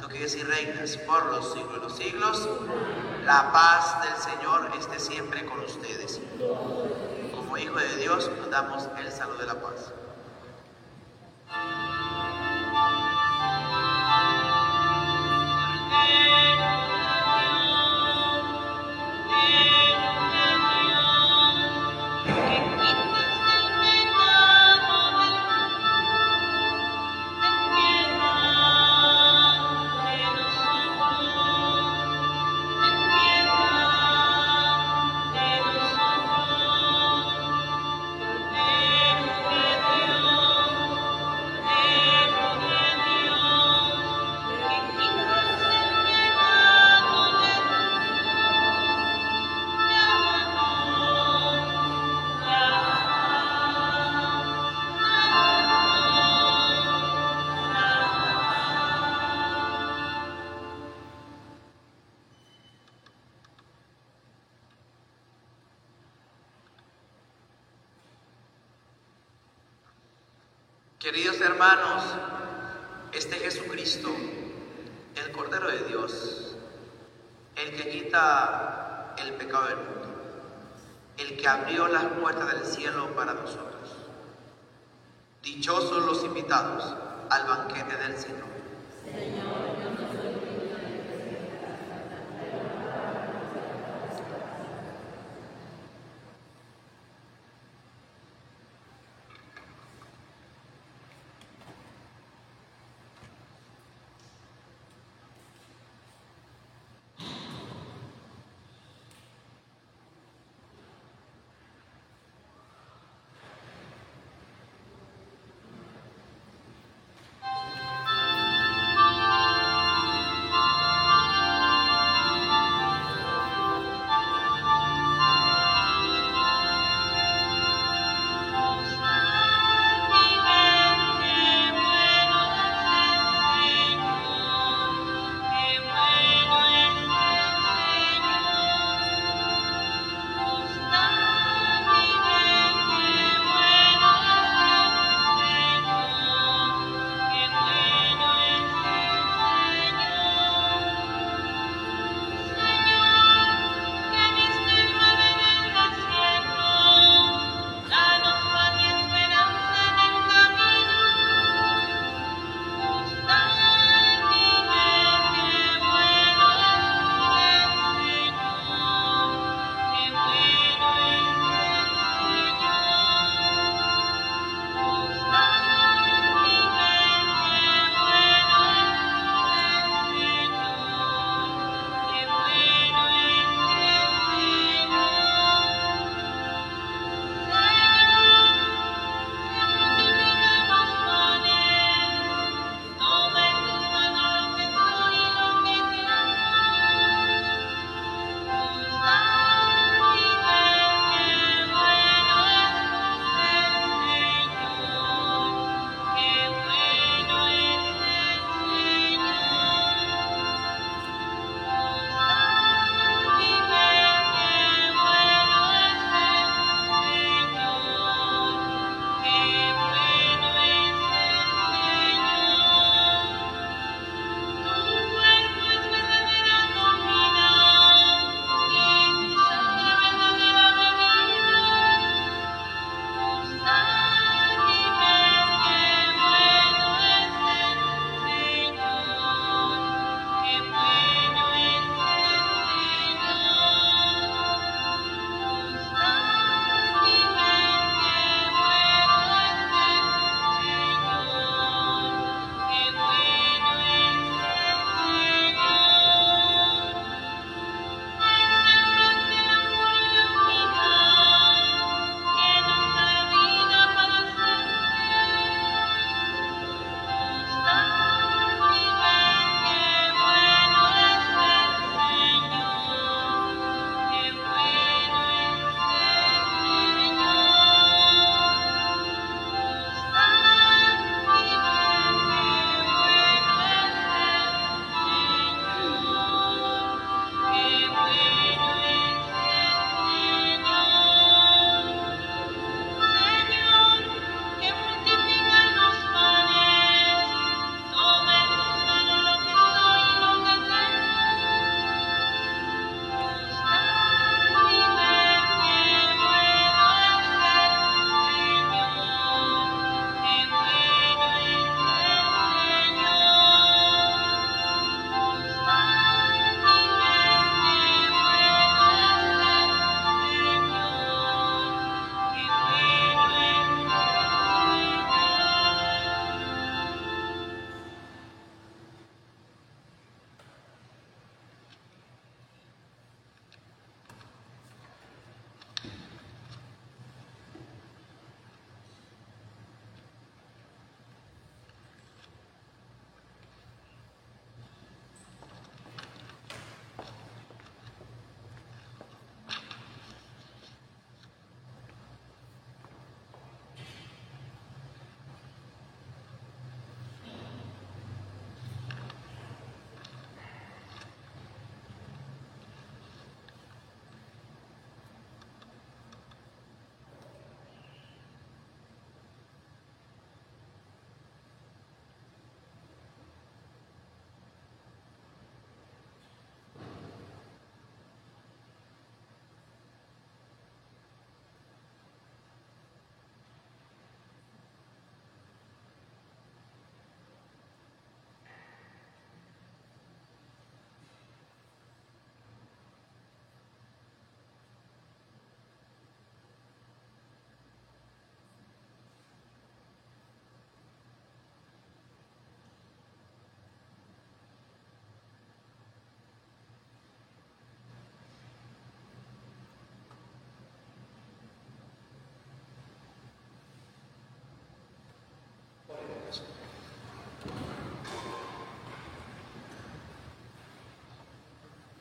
Tú 0.00 0.08
que 0.08 0.24
y 0.24 0.42
reinas 0.42 0.96
por 0.98 1.26
los 1.26 1.52
siglos 1.52 1.72
de 1.72 1.80
los 1.80 1.96
siglos, 1.96 2.48
la 3.24 3.52
paz 3.52 3.96
del 4.02 4.16
Señor 4.16 4.70
esté 4.78 5.00
siempre 5.00 5.44
con 5.44 5.60
ustedes. 5.60 6.20
Como 7.34 7.56
hijo 7.56 7.78
de 7.78 7.96
Dios, 7.96 8.30
nos 8.38 8.50
damos 8.50 8.88
el 8.98 9.12
saludo 9.12 9.38
de 9.38 9.46
la 9.46 9.60
paz. 9.60 9.92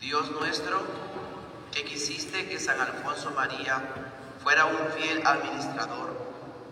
Dios 0.07 0.31
nuestro, 0.31 0.79
que 1.73 1.83
quisiste 1.83 2.47
que 2.47 2.57
San 2.59 2.79
Alfonso 2.79 3.29
María 3.31 3.83
fuera 4.41 4.63
un 4.63 4.93
fiel 4.95 5.21
administrador 5.27 6.17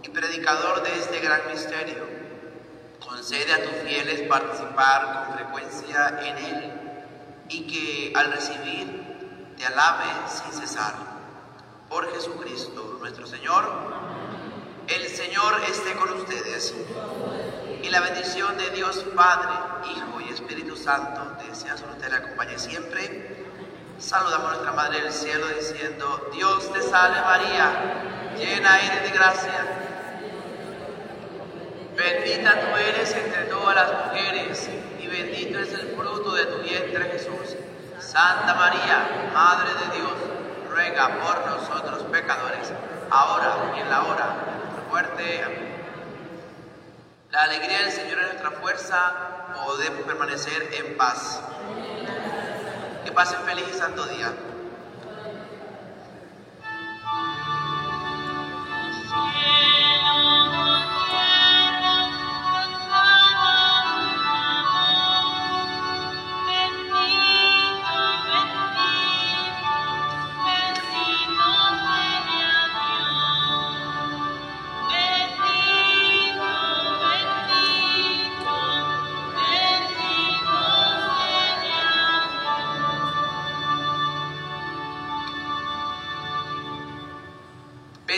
y 0.03 0.07
predicador 0.07 0.81
de 0.83 0.97
este 0.97 1.19
gran 1.19 1.41
misterio, 1.51 2.07
concede 3.05 3.51
a 3.51 3.61
tus 3.61 3.73
fieles 3.85 4.21
participar 4.29 5.25
con 5.27 5.35
frecuencia 5.35 6.17
en 6.23 6.37
él 6.37 6.73
y 7.49 7.67
que 7.67 8.13
al 8.17 8.31
recibir 8.31 9.53
te 9.57 9.65
alabe 9.65 10.05
sin 10.29 10.53
cesar. 10.53 10.93
Por 11.89 12.09
Jesucristo 12.13 12.99
nuestro 13.01 13.27
Señor, 13.27 13.65
el 14.87 15.07
Señor 15.09 15.61
esté 15.69 15.93
con 15.97 16.09
ustedes 16.19 16.73
y 17.83 17.89
la 17.89 17.99
bendición 18.01 18.57
de 18.57 18.69
Dios 18.71 19.05
Padre, 19.15 19.49
Hijo 19.91 20.21
y 20.21 20.33
Espíritu 20.33 20.75
Santo 20.75 21.37
desea 21.47 21.77
sobre 21.77 21.93
usted 21.93 22.09
le 22.09 22.17
acompañe 22.17 22.57
siempre. 22.57 23.45
Saludamos 23.99 24.47
a 24.47 24.49
nuestra 24.51 24.71
Madre 24.73 25.01
del 25.01 25.11
Cielo 25.13 25.47
diciendo, 25.49 26.29
Dios 26.33 26.71
te 26.73 26.81
salve 26.81 27.21
María, 27.21 28.33
llena 28.37 28.79
eres 28.79 29.03
de 29.03 29.09
gracia. 29.17 29.65
Bendita 31.95 32.59
tú 32.59 32.77
eres 32.77 33.15
entre 33.15 33.43
todas 33.45 33.75
las 33.75 34.05
mujeres 34.05 34.69
y 34.99 35.07
bendito 35.07 35.59
es 35.59 35.73
el 35.73 35.95
fruto 35.95 36.33
de 36.33 36.45
tu 36.45 36.57
vientre 36.59 37.09
Jesús. 37.11 37.55
Santa 37.99 38.53
María, 38.53 39.31
Madre 39.33 39.69
de 39.73 39.97
Dios, 39.97 40.13
ruega 40.69 41.07
por 41.19 41.45
nosotros 41.47 42.03
pecadores, 42.11 42.71
ahora 43.09 43.73
y 43.75 43.79
en 43.79 43.89
la 43.89 44.03
hora 44.03 44.25
de 44.45 44.57
nuestra 44.59 44.83
muerte. 44.89 45.43
Amén. 45.43 45.74
La 47.35 47.43
alegría 47.43 47.79
del 47.79 47.91
Señor 47.91 48.17
es 48.19 48.27
nuestra 48.27 48.51
fuerza, 48.51 49.11
podemos 49.65 50.03
permanecer 50.03 50.69
en 50.71 50.95
paz. 50.95 51.41
Que 53.03 53.11
pasen 53.11 53.41
feliz 53.41 53.65
y 53.69 53.77
santo 53.77 54.05
día. 54.05 54.31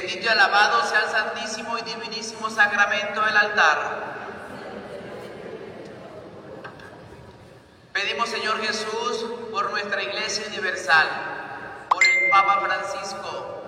Bendito 0.08 0.26
y 0.26 0.30
alabado 0.30 0.86
sea 0.86 1.02
el 1.02 1.10
santísimo 1.10 1.78
y 1.78 1.82
divinísimo 1.82 2.50
sacramento 2.50 3.20
del 3.26 3.36
altar. 3.36 3.78
Pedimos, 7.92 8.30
Señor 8.30 8.62
Jesús, 8.62 9.26
por 9.52 9.70
nuestra 9.72 10.02
Iglesia 10.02 10.46
Universal, 10.48 11.08
por 11.90 12.06
el 12.06 12.30
Papa 12.30 12.62
Francisco, 12.62 13.62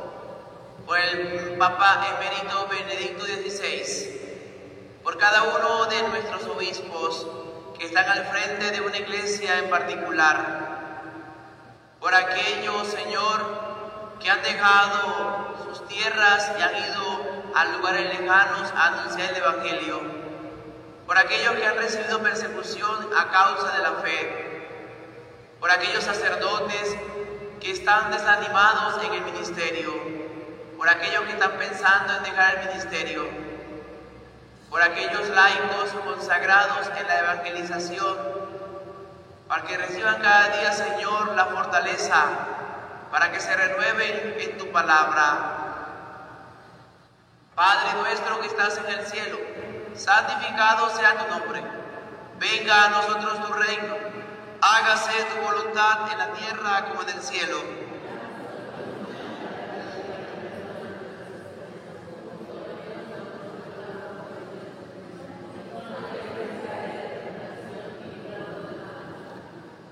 por 0.85 0.97
el 0.97 1.57
Papa 1.57 2.07
Emérito 2.15 2.69
Benedicto 2.69 3.25
XVI, 3.25 5.01
por 5.03 5.17
cada 5.17 5.43
uno 5.43 5.87
de 5.87 6.03
nuestros 6.03 6.43
obispos 6.45 7.27
que 7.77 7.85
están 7.85 8.07
al 8.07 8.25
frente 8.27 8.71
de 8.71 8.79
una 8.79 8.97
iglesia 8.97 9.59
en 9.59 9.69
particular, 9.69 10.69
por 11.99 12.15
aquellos, 12.15 12.87
Señor, 12.87 13.68
que 14.19 14.29
han 14.29 14.41
dejado 14.41 15.55
sus 15.65 15.87
tierras 15.87 16.51
y 16.57 16.61
han 16.61 16.75
ido 16.75 17.51
a 17.55 17.65
lugares 17.65 18.19
lejanos 18.19 18.71
a 18.75 18.85
anunciar 18.87 19.31
el 19.31 19.37
Evangelio, 19.37 20.01
por 21.05 21.17
aquellos 21.17 21.53
que 21.53 21.65
han 21.65 21.77
recibido 21.77 22.21
persecución 22.21 23.09
a 23.17 23.31
causa 23.31 23.71
de 23.77 23.83
la 23.83 23.93
fe, 23.93 24.59
por 25.59 25.71
aquellos 25.71 26.03
sacerdotes 26.03 26.97
que 27.59 27.71
están 27.71 28.11
desanimados 28.11 29.03
en 29.03 29.13
el 29.13 29.21
ministerio, 29.21 29.93
por 30.77 30.87
aquellos 30.87 31.23
que 31.23 31.31
están 31.31 31.51
pensando 31.53 32.15
en 32.17 32.23
dejar 32.23 32.59
el 32.59 32.67
ministerio, 32.69 33.27
por 34.69 34.81
aquellos 34.81 35.27
laicos 35.29 35.89
consagrados 36.05 36.87
en 36.99 37.07
la 37.07 37.19
evangelización, 37.19 38.17
para 39.47 39.63
que 39.63 39.77
reciban 39.77 40.21
cada 40.21 40.57
día, 40.57 40.71
Señor, 40.71 41.35
la 41.35 41.45
fortaleza 41.47 42.58
para 43.11 43.31
que 43.31 43.39
se 43.39 43.55
renueven 43.55 44.35
en 44.39 44.57
tu 44.57 44.71
palabra. 44.71 45.59
Padre 47.55 47.93
nuestro 47.99 48.39
que 48.39 48.47
estás 48.47 48.77
en 48.77 48.99
el 48.99 49.05
cielo, 49.05 49.37
santificado 49.95 50.89
sea 50.95 51.17
tu 51.17 51.27
nombre. 51.27 51.63
Venga 52.39 52.85
a 52.85 52.89
nosotros 52.89 53.45
tu 53.45 53.53
reino. 53.53 53.95
Hágase 54.61 55.11
tu 55.25 55.41
voluntad 55.41 56.11
en 56.11 56.17
la 56.17 56.27
tierra 56.33 56.85
como 56.85 57.01
en 57.01 57.09
el 57.09 57.21
cielo. 57.21 57.88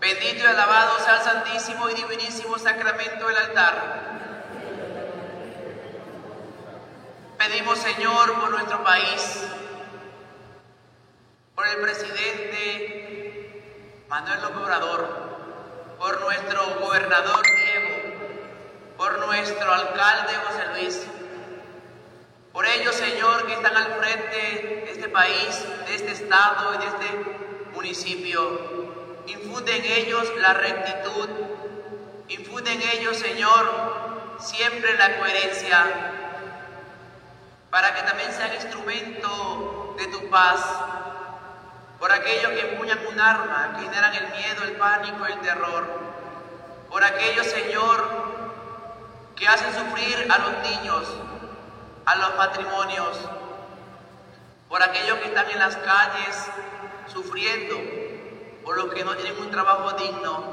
Bendito 0.08 0.40
y 0.42 0.48
alabado 0.48 1.00
sea 1.00 1.18
el 1.18 1.22
santísimo 1.22 1.90
y 1.90 1.94
divinísimo 1.96 2.58
sacramento 2.58 3.28
del 3.28 3.36
altar. 3.36 3.76
Pedimos, 7.38 7.78
Señor, 7.78 8.40
por 8.40 8.52
nuestro 8.52 8.82
país, 8.86 9.44
por 11.56 11.68
el 11.68 11.82
presidente 11.82 12.86
Manuel 14.08 14.44
López 14.44 14.58
Obrador, 14.60 15.10
por 16.00 16.22
nuestro 16.22 16.80
gobernador 16.80 17.46
Diego, 17.46 17.98
por 18.96 19.20
nuestro 19.28 19.74
alcalde 19.74 20.34
José 20.48 20.68
Luis, 20.74 21.06
por 22.54 22.66
ellos, 22.66 22.96
Señor, 22.96 23.46
que 23.46 23.56
están 23.56 23.76
al 23.76 23.96
frente 23.96 24.38
de 24.86 24.90
este 24.90 25.10
país, 25.10 25.66
de 25.86 25.96
este 25.96 26.14
estado 26.14 26.76
y 26.76 26.78
de 26.78 26.86
este 26.86 27.10
municipio. 27.74 28.77
Infunde 29.28 29.76
en 29.76 29.86
ellos 29.86 30.32
la 30.38 30.54
rectitud, 30.54 31.30
infunde 32.30 32.72
en 32.72 32.82
ellos, 32.82 33.18
Señor, 33.18 34.38
siempre 34.40 34.98
la 34.98 35.18
coherencia, 35.18 35.86
para 37.70 37.94
que 37.94 38.04
también 38.04 38.32
sean 38.32 38.54
instrumento 38.54 39.96
de 39.98 40.08
tu 40.08 40.30
paz, 40.30 40.62
por 42.00 42.10
aquellos 42.12 42.52
que 42.52 42.72
empuñan 42.72 43.00
un 43.06 43.20
arma, 43.20 43.74
que 43.76 43.84
generan 43.84 44.14
el 44.14 44.28
miedo, 44.30 44.64
el 44.64 44.78
pánico, 44.78 45.26
el 45.26 45.40
terror, 45.42 45.86
por 46.90 47.04
aquellos, 47.04 47.48
Señor, 47.48 48.28
que 49.36 49.46
hacen 49.46 49.74
sufrir 49.74 50.26
a 50.32 50.38
los 50.38 50.72
niños, 50.72 51.06
a 52.06 52.16
los 52.16 52.36
matrimonios, 52.38 53.20
por 54.70 54.82
aquellos 54.82 55.18
que 55.20 55.26
están 55.26 55.50
en 55.50 55.60
las 55.60 55.76
calles 55.76 56.48
sufriendo, 57.12 57.97
por 58.68 58.76
los 58.76 58.94
que 58.94 59.06
no 59.06 59.16
tienen 59.16 59.40
un 59.40 59.50
trabajo 59.50 59.94
digno. 59.94 60.44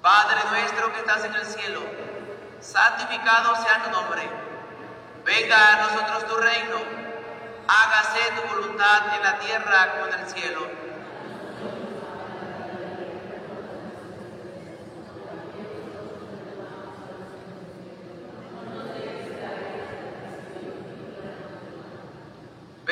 Padre 0.00 0.40
nuestro 0.50 0.90
que 0.94 1.00
estás 1.00 1.22
en 1.24 1.34
el 1.34 1.44
cielo, 1.44 1.80
santificado 2.58 3.54
sea 3.56 3.84
tu 3.84 3.90
nombre. 3.90 4.22
Venga 5.22 5.74
a 5.74 5.82
nosotros 5.82 6.26
tu 6.26 6.36
reino. 6.36 6.76
Hágase 7.68 8.18
tu 8.34 8.54
voluntad 8.54 9.14
en 9.14 9.22
la 9.24 9.38
tierra 9.40 9.92
como 9.92 10.06
en 10.06 10.20
el 10.20 10.30
cielo. 10.30 10.81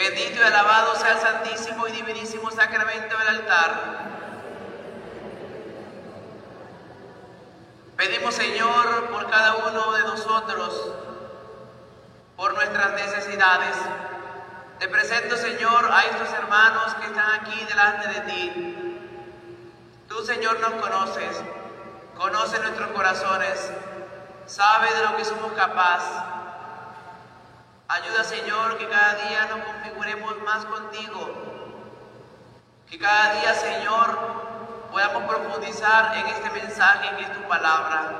Bendito 0.00 0.40
y 0.40 0.42
alabado 0.42 0.96
sea 0.96 1.12
el 1.12 1.18
santísimo 1.18 1.86
y 1.86 1.92
divinísimo 1.92 2.50
sacramento 2.50 3.18
del 3.18 3.28
altar. 3.28 4.00
Pedimos, 7.98 8.34
Señor, 8.34 9.10
por 9.10 9.28
cada 9.30 9.56
uno 9.56 9.92
de 9.92 10.02
nosotros, 10.04 10.92
por 12.34 12.54
nuestras 12.54 12.92
necesidades. 12.92 13.76
Te 14.78 14.88
presento, 14.88 15.36
Señor, 15.36 15.90
a 15.92 16.04
estos 16.06 16.32
hermanos 16.32 16.94
que 16.94 17.04
están 17.04 17.42
aquí 17.42 17.62
delante 17.66 18.08
de 18.08 18.20
ti. 18.22 19.06
Tú, 20.08 20.24
Señor, 20.24 20.60
nos 20.60 20.80
conoces, 20.80 21.42
conoce 22.16 22.58
nuestros 22.60 22.88
corazones, 22.92 23.70
sabe 24.46 24.94
de 24.94 25.02
lo 25.02 25.16
que 25.18 25.26
somos 25.26 25.52
capaces. 25.52 26.39
Ayuda, 27.90 28.22
Señor, 28.22 28.78
que 28.78 28.88
cada 28.88 29.14
día 29.14 29.46
nos 29.46 29.64
configuremos 29.64 30.40
más 30.42 30.64
contigo. 30.64 31.28
Que 32.88 32.96
cada 33.00 33.34
día, 33.34 33.52
Señor, 33.52 34.86
podamos 34.92 35.24
profundizar 35.24 36.16
en 36.16 36.24
este 36.28 36.50
mensaje 36.50 37.16
que 37.16 37.22
es 37.24 37.32
tu 37.32 37.42
palabra. 37.48 38.12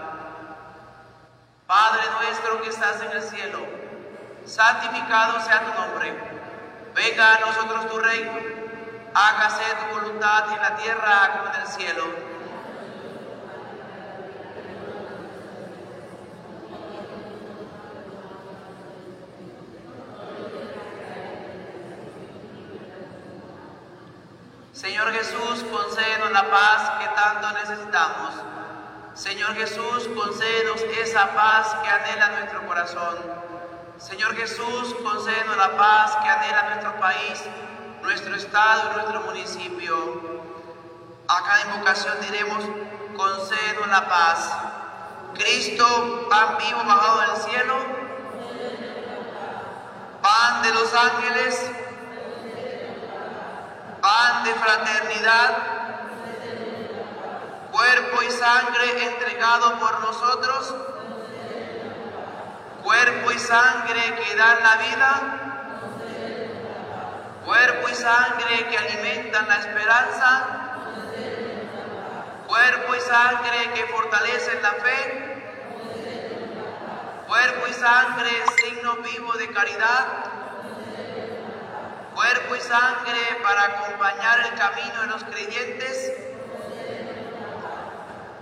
Padre 1.69 2.03
nuestro 2.21 2.61
que 2.63 2.71
estás 2.71 3.01
en 3.01 3.13
el 3.13 3.23
cielo, 3.23 3.61
santificado 4.45 5.41
sea 5.41 5.61
tu 5.61 5.81
nombre. 5.81 6.19
Venga 6.93 7.37
a 7.37 7.39
nosotros 7.39 7.89
tu 7.91 7.99
reino. 8.01 8.33
Hágase 9.15 9.63
tu 9.77 10.01
voluntad 10.01 10.53
en 10.53 10.63
la 10.63 10.75
tierra 10.79 11.31
como 11.31 11.55
en 11.55 11.61
el 11.61 11.69
cielo. 11.69 12.05
Señor 24.81 25.13
Jesús, 25.13 25.63
concédenos 25.71 26.31
la 26.33 26.51
paz 26.51 26.93
que 26.99 27.09
tanto 27.09 27.53
necesitamos. 27.53 28.33
Señor 29.13 29.55
Jesús, 29.55 30.09
concédenos 30.17 30.81
esa 31.03 31.35
paz 31.35 31.77
que 31.83 31.89
anhela 31.91 32.29
nuestro 32.39 32.67
corazón. 32.67 33.19
Señor 33.99 34.35
Jesús, 34.37 34.97
concédenos 35.05 35.55
la 35.59 35.77
paz 35.77 36.17
que 36.23 36.29
anhela 36.31 36.63
nuestro 36.71 36.99
país, 36.99 37.43
nuestro 38.01 38.35
estado 38.35 38.95
nuestro 38.95 39.21
municipio. 39.21 40.49
A 41.29 41.43
cada 41.43 41.75
invocación 41.75 42.19
diremos, 42.23 42.65
concédenos 43.19 43.87
la 43.87 44.09
paz. 44.09 44.51
Cristo, 45.35 46.27
pan 46.31 46.57
vivo 46.57 46.83
bajado 46.87 47.21
del 47.21 47.37
cielo, 47.43 47.77
pan 50.23 50.63
de 50.63 50.73
los 50.73 50.95
ángeles, 50.95 51.71
pan 54.01 54.45
de 54.45 54.55
fraternidad, 54.55 55.57
cuerpo 57.71 58.23
y 58.23 58.31
sangre 58.31 59.07
entregado 59.07 59.79
por 59.79 60.01
nosotros, 60.01 60.75
cuerpo 62.83 63.33
y 63.33 63.39
sangre 63.39 64.03
que 64.25 64.37
dan 64.37 64.63
la 64.63 64.77
vida, 64.77 65.41
cuerpo 67.45 67.89
y 67.89 67.95
sangre 67.95 68.67
que 68.69 68.79
alimentan 68.79 69.49
la 69.49 69.57
esperanza, 69.57 70.47
cuerpo 72.47 72.95
y 72.97 73.01
sangre 73.01 73.71
que 73.75 73.85
fortalecen 73.87 74.63
la 74.63 74.73
fe, 74.73 75.31
cuerpo 77.29 77.67
y 77.69 77.73
sangre 77.75 78.31
signo 78.63 78.97
vivo 78.97 79.33
de 79.35 79.51
caridad, 79.51 80.30
cuerpo 82.21 82.55
y 82.55 82.61
sangre 82.61 83.41
para 83.43 83.63
acompañar 83.65 84.41
el 84.41 84.55
camino 84.59 85.01
de 85.01 85.07
los 85.07 85.25
creyentes, 85.25 86.13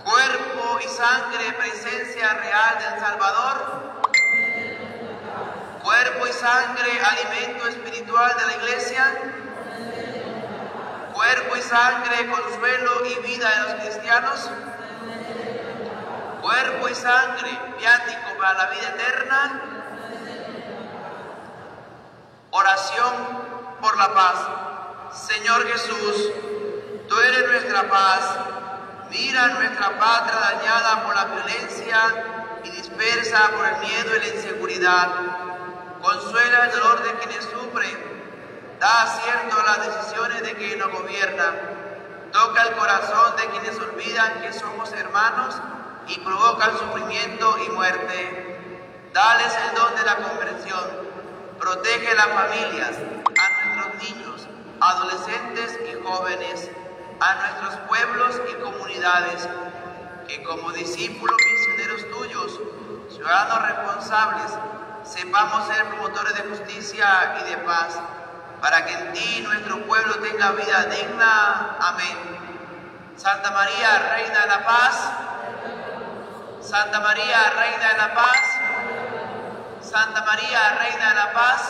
cuerpo 0.03 0.79
y 0.83 0.87
sangre 0.89 1.53
presencia 1.53 2.33
real 2.33 2.77
del 2.77 2.99
Salvador, 2.99 4.03
cuerpo 5.81 6.27
y 6.27 6.33
sangre 6.33 6.99
alimento 6.99 7.69
espiritual 7.69 8.35
de 8.37 8.45
la 8.47 8.53
iglesia, 8.57 9.17
cuerpo 11.13 11.55
y 11.55 11.61
sangre 11.61 12.29
consuelo 12.29 13.05
y 13.05 13.27
vida 13.27 13.49
de 13.49 13.61
los 13.61 13.73
cristianos, 13.75 14.49
cuerpo 16.41 16.89
y 16.89 16.95
sangre 16.95 17.57
viático 17.79 18.37
para 18.39 18.53
la 18.55 18.65
vida 18.71 18.89
eterna, 18.89 19.61
oración 22.51 23.48
por 23.81 23.97
la 23.97 24.13
paz. 24.13 24.35
Señor 25.27 25.65
Jesús, 25.67 26.31
tú 27.07 27.19
eres 27.19 27.47
nuestra 27.47 27.89
paz. 27.89 28.37
Mira 29.09 29.47
nuestra 29.47 29.97
patria 29.97 30.39
dañada 30.39 31.03
por 31.03 31.15
la 31.15 31.25
violencia 31.25 32.59
y 32.63 32.69
dispersa 32.69 33.49
por 33.57 33.67
el 33.67 33.77
miedo 33.79 34.15
y 34.15 34.19
la 34.19 34.35
inseguridad. 34.35 35.09
Consuela 36.01 36.65
el 36.65 36.71
dolor 36.71 37.03
de 37.03 37.13
quienes 37.15 37.43
sufren. 37.45 38.09
Da 38.79 39.01
acierto 39.01 39.59
a 39.59 39.63
las 39.63 39.85
decisiones 39.87 40.43
de 40.43 40.53
quienes 40.53 40.77
nos 40.77 40.91
gobiernan. 40.91 41.79
Toca 42.31 42.61
el 42.61 42.75
corazón 42.75 43.35
de 43.35 43.47
quienes 43.47 43.77
olvidan 43.79 44.41
que 44.41 44.53
somos 44.53 44.91
hermanos 44.93 45.55
y 46.07 46.19
provocan 46.19 46.77
sufrimiento 46.77 47.57
y 47.65 47.69
muerte. 47.71 49.09
Dales 49.11 49.53
el 49.67 49.75
don 49.75 49.95
de 49.95 50.03
la 50.03 50.15
conversión. 50.17 51.08
Protege 51.59 52.15
las 52.15 52.27
familias, 52.27 52.97
niños, 54.01 54.47
adolescentes 54.79 55.79
y 55.91 56.03
jóvenes, 56.03 56.69
a 57.19 57.35
nuestros 57.35 57.75
pueblos 57.87 58.41
y 58.49 58.53
comunidades, 58.61 59.47
que 60.27 60.41
como 60.43 60.71
discípulos 60.71 61.35
misioneros 61.51 62.09
tuyos, 62.11 62.59
ciudadanos 63.09 63.67
responsables, 63.67 64.51
sepamos 65.03 65.67
ser 65.67 65.85
promotores 65.85 66.35
de 66.35 66.43
justicia 66.49 67.35
y 67.41 67.49
de 67.49 67.57
paz, 67.57 67.99
para 68.61 68.85
que 68.85 68.93
en 68.93 69.13
ti 69.13 69.41
nuestro 69.41 69.81
pueblo 69.85 70.15
tenga 70.15 70.51
vida 70.51 70.85
digna. 70.85 71.77
Amén. 71.79 72.39
Santa 73.17 73.51
María, 73.51 74.13
Reina 74.13 74.41
de 74.41 74.47
la 74.47 74.65
Paz. 74.65 75.11
Santa 76.61 76.99
María, 77.01 77.49
Reina 77.49 77.87
de 77.89 77.97
la 77.97 78.13
Paz. 78.13 78.59
Santa 79.81 80.23
María, 80.25 80.77
Reina 80.77 81.09
de 81.09 81.15
la 81.15 81.33
Paz. 81.33 81.68